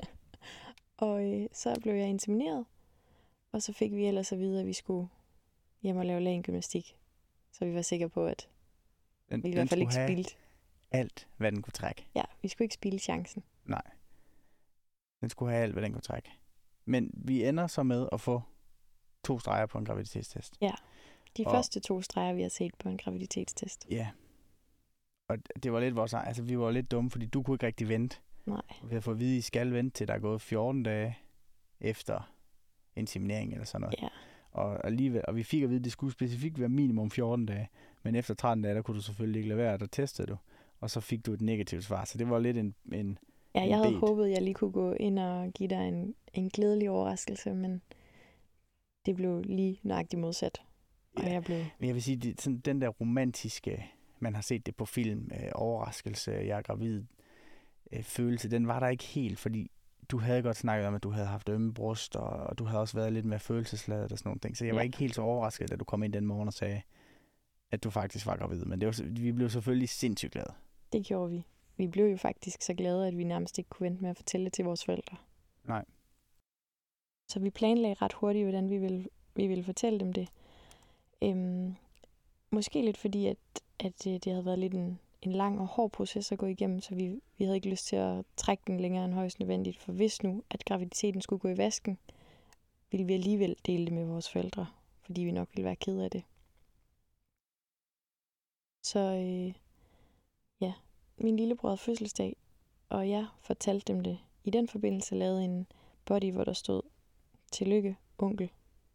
og 1.07 1.23
øh, 1.25 1.47
så 1.53 1.79
blev 1.81 1.93
jeg 1.93 2.07
insemineret, 2.07 2.65
og 3.51 3.61
så 3.61 3.73
fik 3.73 3.91
vi 3.95 4.05
ellers 4.05 4.31
at 4.31 4.39
vide, 4.39 4.59
at 4.59 4.67
vi 4.67 4.73
skulle 4.73 5.07
hjem 5.81 5.97
og 5.97 6.05
lave 6.05 6.21
lagengymnastik. 6.21 6.95
Så 7.51 7.65
vi 7.65 7.73
var 7.73 7.81
sikre 7.81 8.09
på, 8.09 8.25
at 8.25 8.47
Den, 9.31 9.43
vi 9.43 9.49
i 9.49 9.53
hvert 9.53 9.69
fald 9.69 9.81
ikke 9.81 9.93
have 9.93 10.07
spildte. 10.07 10.35
alt, 10.91 11.27
hvad 11.37 11.51
den 11.51 11.61
kunne 11.61 11.71
trække. 11.71 12.07
Ja, 12.15 12.23
vi 12.41 12.47
skulle 12.47 12.65
ikke 12.65 12.75
spilde 12.75 12.99
chancen. 12.99 13.43
Nej. 13.65 13.81
Den 15.25 15.29
skulle 15.29 15.51
have 15.51 15.63
alt, 15.63 15.73
hvad 15.73 15.83
den 15.83 15.91
kunne 15.91 16.01
trække. 16.01 16.29
Men 16.85 17.11
vi 17.13 17.45
ender 17.45 17.67
så 17.67 17.83
med 17.83 18.09
at 18.11 18.21
få 18.21 18.41
to 19.23 19.39
streger 19.39 19.65
på 19.65 19.77
en 19.77 19.85
graviditetstest. 19.85 20.61
De 21.37 21.43
Og- 21.45 21.51
første 21.51 21.79
to 21.79 22.01
streger, 22.01 22.33
vi 22.33 22.41
har 22.41 22.49
set 22.49 22.75
på 22.79 22.89
en 22.89 22.97
graviditetstest. 22.97 23.87
Ja. 23.89 24.07
Og 25.29 25.37
det 25.63 25.73
var 25.73 25.79
lidt 25.79 25.95
vores... 25.95 26.13
Altså, 26.13 26.43
vi 26.43 26.59
var 26.59 26.71
lidt 26.71 26.91
dumme, 26.91 27.11
fordi 27.11 27.25
du 27.25 27.43
kunne 27.43 27.55
ikke 27.55 27.65
rigtig 27.65 27.89
vente. 27.89 28.17
Nej. 28.45 28.61
Vi 28.89 28.93
har 28.93 29.01
fået 29.01 29.15
at 29.15 29.19
vide, 29.19 29.33
at 29.33 29.37
I 29.37 29.41
skal 29.41 29.73
vente 29.73 29.97
til 29.97 30.07
der 30.07 30.13
er 30.13 30.19
gået 30.19 30.41
14 30.41 30.83
dage 30.83 31.17
efter 31.79 32.33
inseminering 32.95 33.51
eller 33.51 33.65
sådan 33.65 33.81
noget. 33.81 33.95
Ja. 34.01 34.07
Og, 34.51 34.85
alligevel, 34.85 35.21
og 35.27 35.35
vi 35.35 35.43
fik 35.43 35.63
at 35.63 35.69
vide, 35.69 35.79
at 35.79 35.83
det 35.83 35.91
skulle 35.91 36.13
specifikt 36.13 36.59
være 36.59 36.69
minimum 36.69 37.11
14 37.11 37.45
dage. 37.45 37.69
Men 38.03 38.15
efter 38.15 38.33
13 38.33 38.63
dage, 38.63 38.75
der 38.75 38.81
kunne 38.81 38.97
du 38.97 39.01
selvfølgelig 39.01 39.39
ikke 39.39 39.49
lade 39.49 39.57
være, 39.57 39.77
der 39.77 39.85
testede 39.85 40.27
du. 40.27 40.37
Og 40.79 40.89
så 40.89 40.99
fik 40.99 41.25
du 41.25 41.33
et 41.33 41.41
negativt 41.41 41.83
svar. 41.83 42.05
Så 42.05 42.17
det 42.17 42.29
var 42.29 42.39
lidt 42.39 42.57
en... 42.57 42.75
en 42.93 43.17
Ja, 43.55 43.67
jeg 43.67 43.77
havde 43.77 43.91
bet. 43.91 43.99
håbet, 43.99 44.25
at 44.25 44.31
jeg 44.31 44.41
lige 44.41 44.53
kunne 44.53 44.71
gå 44.71 44.93
ind 44.93 45.19
og 45.19 45.51
give 45.51 45.69
dig 45.69 45.87
en, 45.87 46.15
en 46.33 46.49
glædelig 46.49 46.89
overraskelse, 46.89 47.53
men 47.53 47.81
det 49.05 49.15
blev 49.15 49.41
lige 49.41 49.79
nøjagtigt 49.83 50.19
modsat. 50.19 50.61
Og 51.17 51.23
Ja. 51.23 51.31
jeg 51.33 51.43
blev... 51.43 51.57
Men 51.79 51.87
jeg 51.87 51.93
vil 51.95 52.03
sige, 52.03 52.17
det, 52.17 52.41
sådan, 52.41 52.59
den 52.59 52.81
der 52.81 52.87
romantiske, 52.89 53.85
man 54.19 54.35
har 54.35 54.41
set 54.41 54.65
det 54.65 54.75
på 54.75 54.85
film, 54.85 55.31
øh, 55.33 55.51
overraskelse, 55.55 56.31
jeg 56.31 56.57
er 56.57 56.61
gravid, 56.61 57.03
øh, 57.91 58.03
følelse, 58.03 58.49
den 58.51 58.67
var 58.67 58.79
der 58.79 58.87
ikke 58.87 59.03
helt, 59.03 59.39
fordi 59.39 59.71
du 60.09 60.17
havde 60.17 60.41
godt 60.41 60.57
snakket 60.57 60.87
om, 60.87 60.95
at 60.95 61.03
du 61.03 61.09
havde 61.09 61.27
haft 61.27 61.49
ømme 61.49 61.73
bryst, 61.73 62.15
og, 62.15 62.29
og 62.29 62.59
du 62.59 62.63
havde 62.65 62.81
også 62.81 62.97
været 62.97 63.13
lidt 63.13 63.25
mere 63.25 63.39
følelsesladet 63.39 64.11
og 64.11 64.17
sådan 64.17 64.29
nogle 64.29 64.39
ting. 64.39 64.57
Så 64.57 64.65
jeg 64.65 64.75
var 64.75 64.81
Ja. 64.81 64.85
ikke 64.85 64.97
helt 64.97 65.15
så 65.15 65.21
overrasket, 65.21 65.69
da 65.69 65.75
du 65.75 65.83
kom 65.85 66.03
ind 66.03 66.13
den 66.13 66.25
morgen 66.25 66.47
og 66.47 66.53
sagde, 66.53 66.81
at 67.71 67.83
du 67.83 67.89
faktisk 67.89 68.25
var 68.25 68.37
gravid. 68.37 68.65
Men 68.65 68.81
det 68.81 68.87
var, 68.87 69.03
vi 69.21 69.31
blev 69.31 69.49
selvfølgelig 69.49 69.89
sindssygt 69.89 70.31
glade. 70.31 70.53
Det 70.93 71.05
gjorde 71.05 71.31
vi. 71.31 71.45
Vi 71.77 71.87
blev 71.87 72.05
jo 72.05 72.17
faktisk 72.17 72.61
så 72.61 72.73
glade, 72.73 73.07
at 73.07 73.17
vi 73.17 73.23
nærmest 73.23 73.57
ikke 73.57 73.69
kunne 73.69 73.85
vente 73.85 74.01
med 74.01 74.09
at 74.09 74.17
fortælle 74.17 74.45
det 74.45 74.53
til 74.53 74.65
vores 74.65 74.85
forældre. 74.85 75.17
Nej. 75.63 75.85
Så 77.27 77.39
vi 77.39 77.49
planlagde 77.49 77.95
ret 78.01 78.13
hurtigt, 78.13 78.45
hvordan 78.45 78.69
vi 78.69 78.77
ville, 78.77 79.07
vi 79.35 79.47
ville 79.47 79.63
fortælle 79.63 79.99
dem 79.99 80.13
det. 80.13 80.29
Øhm, 81.21 81.75
måske 82.51 82.81
lidt 82.81 82.97
fordi, 82.97 83.25
at, 83.25 83.37
at 83.79 84.07
øh, 84.07 84.13
det 84.13 84.25
havde 84.25 84.45
været 84.45 84.59
lidt 84.59 84.73
en, 84.73 84.99
en 85.21 85.31
lang 85.31 85.59
og 85.59 85.67
hård 85.67 85.91
proces 85.91 86.31
at 86.31 86.37
gå 86.37 86.45
igennem, 86.45 86.81
så 86.81 86.95
vi, 86.95 87.21
vi 87.37 87.43
havde 87.45 87.55
ikke 87.55 87.69
lyst 87.69 87.85
til 87.87 87.95
at 87.95 88.25
trække 88.37 88.63
den 88.67 88.79
længere 88.79 89.05
end 89.05 89.13
højst 89.13 89.39
nødvendigt. 89.39 89.77
For 89.77 89.91
hvis 89.91 90.23
nu, 90.23 90.43
at 90.49 90.65
graviditeten 90.65 91.21
skulle 91.21 91.39
gå 91.39 91.47
i 91.47 91.57
vasken, 91.57 91.97
ville 92.91 93.05
vi 93.05 93.13
alligevel 93.13 93.55
dele 93.65 93.85
det 93.85 93.93
med 93.93 94.05
vores 94.05 94.29
forældre, 94.29 94.67
fordi 95.01 95.21
vi 95.21 95.31
nok 95.31 95.49
ville 95.53 95.65
være 95.65 95.75
ked 95.75 95.99
af 95.99 96.11
det. 96.11 96.23
Så 98.83 98.99
øh, 98.99 99.53
ja, 100.61 100.73
min 101.17 101.37
lillebror 101.37 101.69
havde 101.69 101.77
fødselsdag, 101.77 102.35
og 102.89 103.09
jeg 103.09 103.27
fortalte 103.41 103.93
dem 103.93 104.03
det. 104.03 104.17
I 104.43 104.49
den 104.49 104.67
forbindelse 104.67 105.15
lavede 105.15 105.43
en 105.43 105.67
body, 106.05 106.31
hvor 106.31 106.43
der 106.43 106.53
stod, 106.53 106.81
tillykke, 107.51 107.95
onkel, 108.17 108.51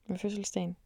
med 0.06 0.18
fødselsdagen. 0.18 0.76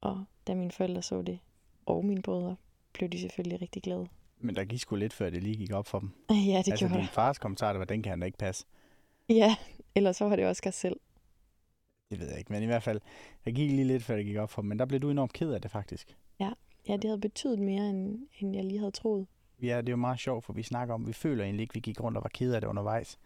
Og 0.00 0.24
da 0.46 0.54
mine 0.54 0.70
forældre 0.70 1.02
så 1.02 1.22
det, 1.22 1.38
og 1.86 2.04
mine 2.04 2.22
brødre, 2.22 2.56
blev 2.92 3.08
de 3.08 3.20
selvfølgelig 3.20 3.62
rigtig 3.62 3.82
glade. 3.82 4.06
Men 4.38 4.56
der 4.56 4.64
gik 4.64 4.80
sgu 4.80 4.96
lidt, 4.96 5.12
før 5.12 5.30
det 5.30 5.42
lige 5.42 5.56
gik 5.56 5.72
op 5.72 5.86
for 5.86 5.98
dem. 5.98 6.10
ja, 6.30 6.34
det 6.34 6.56
altså, 6.56 6.88
gjorde 6.88 7.00
din 7.00 7.08
fars 7.08 7.38
kommentar, 7.38 7.72
var, 7.72 7.84
den 7.84 8.02
kan 8.02 8.10
han 8.10 8.20
da 8.20 8.26
ikke 8.26 8.38
passe. 8.38 8.66
Ja, 9.28 9.56
ellers 9.94 10.16
så 10.16 10.28
var 10.28 10.36
det 10.36 10.46
Oscar 10.46 10.70
selv. 10.70 11.00
Det 12.10 12.20
ved 12.20 12.28
jeg 12.28 12.38
ikke, 12.38 12.52
men 12.52 12.62
i 12.62 12.66
hvert 12.66 12.82
fald, 12.82 13.00
der 13.44 13.50
gik 13.50 13.70
lige 13.70 13.84
lidt, 13.84 14.02
før 14.02 14.16
det 14.16 14.24
gik 14.24 14.36
op 14.36 14.50
for 14.50 14.62
dem. 14.62 14.68
Men 14.68 14.78
der 14.78 14.84
blev 14.84 15.00
du 15.00 15.10
enormt 15.10 15.32
ked 15.32 15.52
af 15.52 15.62
det, 15.62 15.70
faktisk. 15.70 16.16
Ja, 16.88 16.96
det 16.96 17.04
havde 17.04 17.20
betydet 17.20 17.58
mere, 17.58 17.90
end, 17.90 18.28
end 18.38 18.54
jeg 18.54 18.64
lige 18.64 18.78
havde 18.78 18.90
troet. 18.90 19.26
Ja, 19.62 19.76
det 19.80 19.88
er 19.88 19.92
jo 19.92 19.96
meget 19.96 20.18
sjovt, 20.18 20.44
for 20.44 20.52
vi 20.52 20.62
snakker 20.62 20.94
om, 20.94 21.06
vi 21.06 21.12
føler 21.12 21.44
egentlig 21.44 21.62
ikke, 21.62 21.74
vi 21.74 21.80
gik 21.80 22.00
rundt 22.00 22.18
og 22.18 22.24
var 22.24 22.30
ked 22.34 22.54
af 22.54 22.60
det 22.60 22.68
undervejs. 22.68 23.18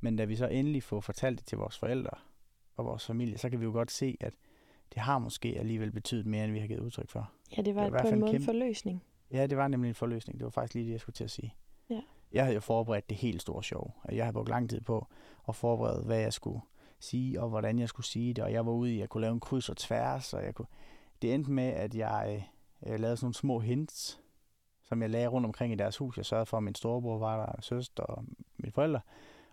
Men 0.00 0.16
da 0.16 0.24
vi 0.24 0.36
så 0.36 0.46
endelig 0.46 0.82
får 0.82 1.00
fortalt 1.00 1.38
det 1.38 1.46
til 1.46 1.58
vores 1.58 1.78
forældre 1.78 2.10
og 2.76 2.84
vores 2.84 3.06
familie, 3.06 3.38
så 3.38 3.50
kan 3.50 3.60
vi 3.60 3.64
jo 3.64 3.72
godt 3.72 3.90
se, 3.90 4.16
at 4.20 4.34
det 4.94 5.02
har 5.02 5.18
måske 5.18 5.48
alligevel 5.58 5.92
betydet 5.92 6.26
mere, 6.26 6.44
end 6.44 6.52
vi 6.52 6.58
har 6.58 6.66
givet 6.66 6.80
udtryk 6.80 7.08
for. 7.08 7.30
Ja, 7.56 7.62
det 7.62 7.74
var, 7.74 7.82
Det 7.84 7.92
var 7.92 8.02
på 8.02 8.08
en 8.08 8.14
en 8.14 8.20
måde 8.20 8.30
en 8.32 8.36
kæmpe- 8.36 8.44
forløsning. 8.44 9.02
Ja, 9.32 9.46
det 9.46 9.58
var 9.58 9.68
nemlig 9.68 9.88
en 9.88 9.94
forløsning. 9.94 10.38
Det 10.38 10.44
var 10.44 10.50
faktisk 10.50 10.74
lige 10.74 10.86
det, 10.86 10.92
jeg 10.92 11.00
skulle 11.00 11.14
til 11.14 11.24
at 11.24 11.30
sige. 11.30 11.54
Ja. 11.90 12.00
Jeg 12.32 12.42
havde 12.44 12.54
jo 12.54 12.60
forberedt 12.60 13.08
det 13.10 13.16
helt 13.18 13.42
store 13.42 13.62
show. 13.62 13.90
Jeg 14.12 14.24
havde 14.24 14.34
brugt 14.34 14.48
lang 14.48 14.70
tid 14.70 14.80
på 14.80 15.06
at 15.48 15.56
forberede, 15.56 16.02
hvad 16.04 16.18
jeg 16.20 16.32
skulle 16.32 16.60
sige, 17.00 17.40
og 17.42 17.48
hvordan 17.48 17.78
jeg 17.78 17.88
skulle 17.88 18.06
sige 18.06 18.34
det. 18.34 18.44
Og 18.44 18.52
jeg 18.52 18.66
var 18.66 18.72
ude 18.72 18.90
i, 18.90 18.94
at 18.94 19.00
jeg 19.00 19.08
kunne 19.08 19.20
lave 19.20 19.32
en 19.34 19.40
kryds 19.40 19.68
og 19.68 19.76
tværs, 19.76 20.34
og 20.34 20.44
jeg 20.44 20.54
kunne... 20.54 20.66
det 21.22 21.34
endte 21.34 21.50
med, 21.50 21.64
at 21.64 21.94
jeg 21.94 22.48
øh, 22.86 23.00
lavede 23.00 23.16
sådan 23.16 23.24
nogle 23.24 23.34
små 23.34 23.58
hints, 23.60 24.20
som 24.92 25.02
jeg 25.02 25.10
lagde 25.10 25.28
rundt 25.28 25.46
omkring 25.46 25.72
i 25.72 25.76
deres 25.76 25.96
hus. 25.96 26.16
Jeg 26.16 26.26
sørgede 26.26 26.46
for, 26.46 26.56
at 26.56 26.62
min 26.62 26.74
storebror 26.74 27.18
var 27.18 27.46
der, 27.46 27.60
søster 27.60 28.02
og 28.02 28.24
mine 28.58 28.72
forældre. 28.72 29.00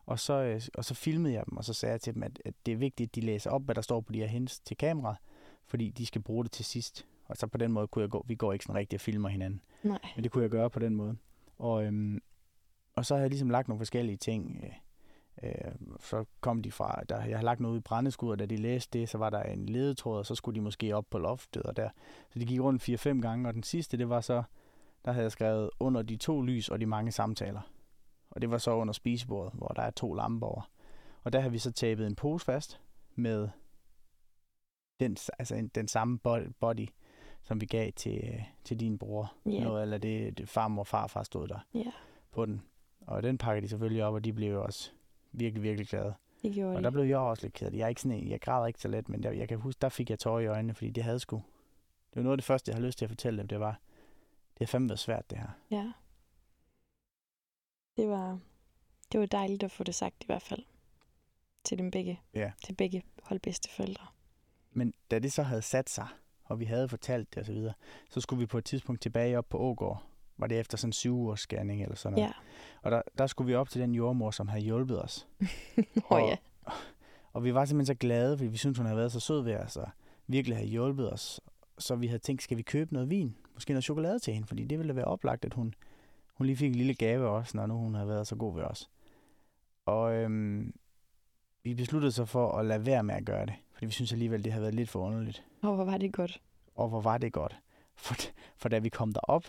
Og 0.06 0.19
så, 0.19 0.34
øh, 0.34 0.62
og 0.73 0.86
så 0.86 0.93
filmede 0.93 1.34
jeg 1.34 1.43
dem, 1.45 1.58
og 1.58 1.65
så 1.65 1.73
sagde 1.73 1.91
jeg 1.91 2.02
til 2.02 2.13
dem, 2.13 2.23
at, 2.23 2.41
at 2.45 2.54
det 2.65 2.71
er 2.71 2.75
vigtigt, 2.75 3.10
at 3.10 3.15
de 3.15 3.21
læser 3.21 3.52
op, 3.52 3.62
hvad 3.63 3.75
der 3.75 3.82
står 3.82 4.02
på 4.02 4.13
de 4.13 4.19
her 4.19 4.28
hints 4.28 4.60
til 4.60 4.78
kameraet, 4.78 5.17
fordi 5.65 5.89
de 5.89 6.06
skal 6.06 6.21
bruge 6.21 6.43
det 6.43 6.52
til 6.52 6.65
sidst. 6.65 7.06
Og 7.25 7.38
så 7.38 7.47
på 7.47 7.58
den 7.58 7.71
måde 7.71 7.88
kunne 7.88 8.02
jeg 8.02 8.10
gå, 8.10 8.25
vi 8.28 8.36
går 8.36 8.54
ikke 8.54 8.65
sådan 8.65 8.75
rigtig 8.75 8.97
og 8.97 9.02
filmer 9.02 9.30
hinanden. 9.30 9.62
Nej. 9.84 9.99
Men 10.15 10.23
det 10.23 10.32
kunne 10.32 10.41
jeg 10.41 10.52
gøre 10.52 10.69
på 10.69 10.80
den 10.80 10.95
måde. 10.95 11.17
Og, 11.58 11.86
øhm, 11.86 12.21
og 12.95 13.06
så 13.06 13.15
har 13.15 13.21
jeg 13.21 13.30
ligesom 13.30 13.49
lagt 13.49 13.67
nogle 13.67 13.80
forskellige 13.80 14.17
ting. 14.17 14.63
Øh, 14.63 14.73
øh, 15.43 15.71
så 15.99 16.25
kom 16.41 16.62
de 16.62 16.71
fra, 16.71 17.02
der, 17.10 17.23
jeg 17.23 17.38
har 17.38 17.43
lagt 17.43 17.60
noget 17.60 17.78
i 17.78 17.82
brændeskud, 17.82 18.32
og 18.32 18.39
da 18.39 18.45
de 18.45 18.58
læste 18.58 18.99
det, 18.99 19.10
så 19.10 19.17
var 19.17 19.30
der 19.30 19.43
en 19.43 19.65
ledetråd, 19.65 20.17
og 20.17 20.25
så 20.25 20.36
skulle 20.36 20.56
de 20.56 20.62
måske 20.62 20.95
op 20.95 21.06
på 21.10 21.17
loftet 21.17 21.63
og 21.63 21.78
der. 21.78 21.89
Så 22.30 22.39
de 22.39 22.45
gik 22.45 22.62
rundt 22.62 22.89
4-5 22.89 23.21
gange, 23.21 23.47
og 23.47 23.54
den 23.54 23.63
sidste, 23.63 23.97
det 23.97 24.10
var 24.10 24.21
så, 24.21 24.43
der 25.10 25.13
havde 25.13 25.24
jeg 25.24 25.32
skrevet 25.32 25.69
under 25.80 26.02
de 26.02 26.15
to 26.17 26.41
lys 26.41 26.69
og 26.69 26.80
de 26.82 26.86
mange 26.86 27.12
samtaler. 27.12 27.62
Og 28.32 28.41
det 28.41 28.52
var 28.52 28.58
så 28.58 28.72
under 28.72 28.93
spisebordet, 28.93 29.54
hvor 29.54 29.67
der 29.67 29.82
er 29.82 29.89
to 29.91 30.13
lamper 30.13 30.48
over. 30.48 30.69
Og 31.24 31.34
der 31.34 31.39
har 31.39 31.50
vi 31.50 31.58
så 31.58 31.72
tapet 31.72 32.08
en 32.08 32.15
pose 32.15 32.45
fast 32.45 32.82
med 33.15 33.50
den, 35.00 35.17
altså 35.39 35.56
en, 35.56 35.67
den 35.67 35.88
samme 35.88 36.19
bo- 36.19 36.50
body, 36.60 36.88
som 37.43 37.62
vi 37.62 37.65
gav 37.65 37.91
til, 37.95 38.17
øh, 38.24 38.43
til 38.63 38.80
din 38.80 38.98
bror. 38.98 39.34
Ja. 39.45 39.63
Noget, 39.63 39.82
eller 39.82 39.98
det, 39.98 40.38
det 40.38 40.50
farmor 40.50 40.82
og 40.82 40.88
farfar 40.88 41.24
stod 41.24 41.48
der 41.48 41.60
Ja, 41.74 41.91
på 42.32 42.45
den. 42.45 42.62
Og 43.02 43.24
den 43.24 43.38
pakkede 43.38 43.63
de 43.63 43.69
selvfølgelig 43.69 44.04
op, 44.04 44.13
og 44.13 44.26
de 44.26 44.34
blev 44.34 44.52
jo 44.52 44.63
også 44.63 44.91
virkelig, 45.32 45.63
virkelig 45.63 45.88
glade. 45.88 46.13
det 46.41 46.54
gjorde 46.54 46.72
Og 46.76 46.80
de. 46.80 46.84
der 46.84 46.89
blev 46.89 47.04
jeg 47.04 47.17
også 47.17 47.43
lidt 47.45 47.54
ked 47.54 47.65
af 47.67 47.72
det. 47.72 47.78
Jeg, 47.80 47.86
er 47.86 47.89
ikke 47.89 48.02
sådan 48.02 48.17
en, 48.17 48.30
jeg 48.30 48.41
græder 48.41 48.67
ikke 48.67 48.82
så 48.82 48.88
let, 48.88 49.10
men 49.10 49.24
der, 49.24 49.32
jeg 49.32 49.48
kan 49.48 49.58
huske, 49.60 49.80
der 49.82 49.89
fik 49.89 50.10
jeg 50.10 50.19
tårer 50.19 50.39
i 50.39 50.48
øjnene, 50.48 50.74
fordi 50.74 50.89
det 50.89 51.04
havde 51.04 51.19
sgu. 51.19 51.36
Det 52.10 52.15
var 52.15 52.22
noget 52.22 52.34
af 52.34 52.38
det 52.38 52.45
første, 52.45 52.69
jeg 52.69 52.76
havde 52.76 52.86
lyst 52.88 52.98
til 52.98 53.06
at 53.06 53.10
fortælle 53.10 53.39
dem, 53.39 53.48
det 53.48 53.60
var, 53.60 53.80
det 54.60 54.67
har 54.67 54.72
fandme 54.72 54.89
været 54.89 55.00
svært, 55.00 55.30
det 55.30 55.38
her. 55.38 55.50
Ja. 55.72 55.91
Det 57.98 58.10
var, 58.10 58.39
det 59.12 59.19
var 59.19 59.26
dejligt 59.26 59.63
at 59.63 59.72
få 59.72 59.84
det 59.84 59.95
sagt 59.95 60.24
i 60.24 60.26
hvert 60.26 60.41
fald. 60.41 60.63
Til 61.63 61.78
dem 61.78 61.91
begge. 61.91 62.22
Ja. 62.34 62.52
Til 62.65 62.74
begge 62.74 63.04
holdbedsteforældre. 63.24 64.08
Men 64.72 64.93
da 65.12 65.19
det 65.19 65.34
så 65.34 65.43
havde 65.43 65.62
sat 65.62 65.89
sig, 65.89 66.08
og 66.43 66.60
vi 66.60 66.65
havde 66.65 66.89
fortalt 66.89 67.34
det 67.34 67.38
og 67.38 67.45
så 67.45 67.54
videre, 67.54 67.74
så 68.10 68.22
skulle 68.22 68.39
vi 68.39 68.45
på 68.45 68.58
et 68.58 68.65
tidspunkt 68.65 69.02
tilbage 69.02 69.38
op 69.38 69.50
på 69.50 69.58
Ågård. 69.58 70.04
Var 70.38 70.48
det 70.48 70.60
efter 70.60 70.78
sådan 70.78 70.89
en 70.89 70.93
syv 70.93 71.15
ugers 71.15 71.39
scanning 71.39 71.84
eller 71.84 71.95
sådan 71.95 72.15
noget. 72.15 72.28
Ja. 72.28 72.34
Og 72.82 72.91
der, 72.91 73.02
der 73.17 73.28
skulle 73.28 73.48
vi 73.48 73.56
op 73.56 73.69
til 73.69 73.82
den 73.82 73.95
jordmor, 73.95 74.32
som 74.32 74.48
havde 74.48 74.63
hjulpet 74.63 75.04
os. 75.04 75.28
Åh 75.80 76.12
oh, 76.12 76.30
ja. 76.30 76.38
Og 77.34 77.43
vi 77.43 77.54
var 77.54 77.65
simpelthen 77.65 77.95
så 77.95 78.00
glade, 78.00 78.38
fordi 78.38 78.50
vi 78.50 78.58
syntes, 78.58 78.78
hun 78.78 78.86
havde 78.86 78.98
været 78.98 79.12
så 79.12 79.19
sød 79.19 79.41
ved 79.41 79.56
os, 79.56 79.78
og 79.78 79.89
virkelig 80.28 80.58
havde 80.58 80.69
hjulpet 80.69 81.13
os. 81.13 81.41
Så 81.78 81.95
vi 81.95 82.08
havde 82.08 82.19
tænkt, 82.19 82.43
skal 82.43 82.58
vi 82.58 82.62
købe 82.62 82.93
noget 82.93 83.10
vin? 83.10 83.36
Måske 83.60 83.74
noget 83.74 83.84
chokolade 83.84 84.19
til 84.19 84.34
hende, 84.34 84.48
fordi 84.48 84.63
det 84.63 84.78
ville 84.78 84.89
da 84.89 84.95
være 84.95 85.06
oplagt, 85.06 85.45
at 85.45 85.54
hun, 85.54 85.74
hun 86.34 86.48
lige 86.48 86.58
fik 86.58 86.69
en 86.69 86.76
lille 86.76 86.93
gave 86.93 87.28
også, 87.28 87.58
når 87.58 87.65
nu 87.65 87.74
hun 87.74 87.95
havde 87.95 88.08
været 88.08 88.28
så 88.28 88.36
god 88.36 88.56
ved 88.56 88.63
os. 88.63 88.89
Og 89.86 90.13
øhm, 90.13 90.74
vi 91.63 91.74
besluttede 91.74 92.12
så 92.12 92.26
for 92.26 92.52
at 92.52 92.65
lade 92.65 92.86
være 92.86 93.04
med 93.04 93.15
at 93.15 93.26
gøre 93.26 93.45
det, 93.45 93.54
fordi 93.74 93.86
vi 93.86 93.91
synes 93.91 94.12
alligevel, 94.12 94.43
det 94.43 94.52
havde 94.52 94.62
været 94.62 94.76
lidt 94.76 94.89
for 94.89 95.00
underligt. 95.00 95.45
Og 95.62 95.76
hvor 95.76 95.86
var 95.86 95.98
det 95.98 96.13
godt. 96.13 96.41
Og 96.76 96.89
hvor 96.89 97.02
var 97.02 97.17
det 97.17 97.34
godt. 97.34 97.60
For, 97.95 98.15
for 98.58 98.69
da 98.69 98.80
vi 98.80 98.89
kom 98.89 99.13
derop, 99.13 99.45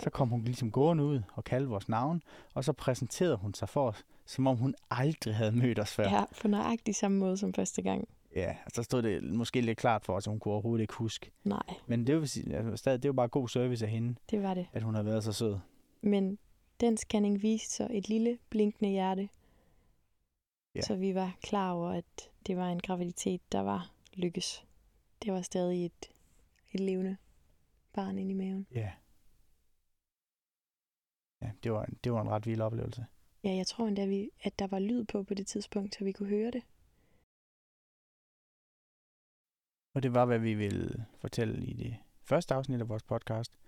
så 0.00 0.10
kom 0.10 0.28
hun 0.28 0.42
ligesom 0.42 0.70
gående 0.70 1.04
ud 1.04 1.22
og 1.34 1.44
kaldte 1.44 1.68
vores 1.68 1.88
navn, 1.88 2.22
og 2.54 2.64
så 2.64 2.72
præsenterede 2.72 3.36
hun 3.36 3.54
sig 3.54 3.68
for 3.68 3.88
os, 3.88 4.04
som 4.26 4.46
om 4.46 4.56
hun 4.56 4.74
aldrig 4.90 5.36
havde 5.36 5.52
mødt 5.52 5.78
os 5.78 5.94
før. 5.94 6.08
Ja, 6.08 6.24
på 6.42 6.48
nøjagtig 6.48 6.94
samme 6.94 7.18
måde 7.18 7.36
som 7.36 7.54
første 7.54 7.82
gang. 7.82 8.08
Ja, 8.36 8.56
og 8.64 8.70
så 8.74 8.82
stod 8.82 9.02
det 9.02 9.22
måske 9.22 9.60
lidt 9.60 9.78
klart 9.78 10.04
for 10.04 10.12
os, 10.16 10.26
at 10.26 10.30
hun 10.30 10.40
kunne 10.40 10.52
overhovedet 10.52 10.82
ikke 10.82 10.94
huske. 10.94 11.30
Nej, 11.44 11.62
Men 11.86 12.06
det 12.06 12.30
sige- 12.30 12.56
altså, 12.56 12.76
stadig, 12.76 13.02
det 13.02 13.08
jo 13.08 13.12
bare 13.12 13.28
god 13.28 13.48
service 13.48 13.84
af 13.84 13.90
hende, 13.90 14.14
det 14.30 14.42
var 14.42 14.54
det. 14.54 14.66
at 14.72 14.82
hun 14.82 14.94
har 14.94 15.02
været 15.02 15.24
så 15.24 15.32
sød. 15.32 15.58
Men 16.00 16.38
den 16.80 16.96
scanning 16.96 17.42
viste 17.42 17.70
så 17.74 17.88
et 17.90 18.08
lille 18.08 18.38
blinkende 18.50 18.90
hjerte. 18.90 19.28
Ja. 20.74 20.80
Så 20.80 20.96
vi 20.96 21.14
var 21.14 21.36
klar 21.42 21.72
over, 21.72 21.90
at 21.90 22.30
det 22.46 22.56
var 22.56 22.68
en 22.68 22.80
graviditet, 22.80 23.40
der 23.52 23.60
var 23.60 23.92
lykkes. 24.14 24.64
Det 25.22 25.32
var 25.32 25.42
stadig 25.42 25.86
et, 25.86 26.10
et 26.72 26.80
levende 26.80 27.16
barn 27.92 28.18
inde 28.18 28.30
i 28.30 28.34
maven. 28.34 28.66
Ja. 28.74 28.90
Ja, 31.42 31.50
det 31.62 31.72
var, 31.72 31.88
det 32.04 32.12
var 32.12 32.22
en 32.22 32.30
ret 32.30 32.46
vild 32.46 32.60
oplevelse. 32.60 33.06
Ja, 33.44 33.54
jeg 33.54 33.66
tror 33.66 33.86
endda, 33.86 34.06
vi, 34.06 34.30
at 34.42 34.58
der 34.58 34.66
var 34.66 34.78
lyd 34.78 35.04
på 35.04 35.22
på 35.22 35.34
det 35.34 35.46
tidspunkt, 35.46 35.94
så 35.94 36.04
vi 36.04 36.12
kunne 36.12 36.28
høre 36.28 36.50
det. 36.50 36.62
Og 39.94 40.02
det 40.02 40.14
var, 40.14 40.24
hvad 40.24 40.38
vi 40.38 40.54
ville 40.54 41.06
fortælle 41.18 41.66
i 41.66 41.72
det 41.72 41.96
første 42.22 42.54
afsnit 42.54 42.80
af 42.80 42.88
vores 42.88 43.02
podcast. 43.02 43.58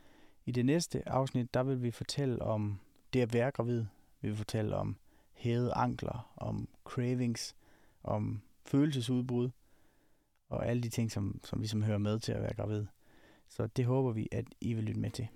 I 0.46 0.52
det 0.52 0.66
næste 0.66 1.08
afsnit, 1.08 1.54
der 1.54 1.62
vil 1.62 1.82
vi 1.82 1.90
fortælle 1.90 2.42
om 2.42 2.80
det 3.12 3.20
at 3.20 3.32
være 3.32 3.50
gravid. 3.50 3.84
Vi 4.20 4.28
vil 4.28 4.36
fortælle 4.36 4.76
om 4.76 4.96
hævede 5.32 5.74
ankler, 5.74 6.32
om 6.36 6.68
cravings, 6.84 7.56
om 8.02 8.40
følelsesudbrud 8.64 9.50
og 10.48 10.66
alle 10.66 10.82
de 10.82 10.88
ting, 10.88 11.12
som, 11.12 11.40
som 11.44 11.58
ligesom 11.58 11.82
hører 11.82 11.98
med 11.98 12.20
til 12.20 12.32
at 12.32 12.42
være 12.42 12.54
gravid. 12.54 12.86
Så 13.48 13.66
det 13.66 13.84
håber 13.84 14.12
vi, 14.12 14.28
at 14.32 14.44
I 14.60 14.74
vil 14.74 14.84
lytte 14.84 15.00
med 15.00 15.10
til. 15.10 15.28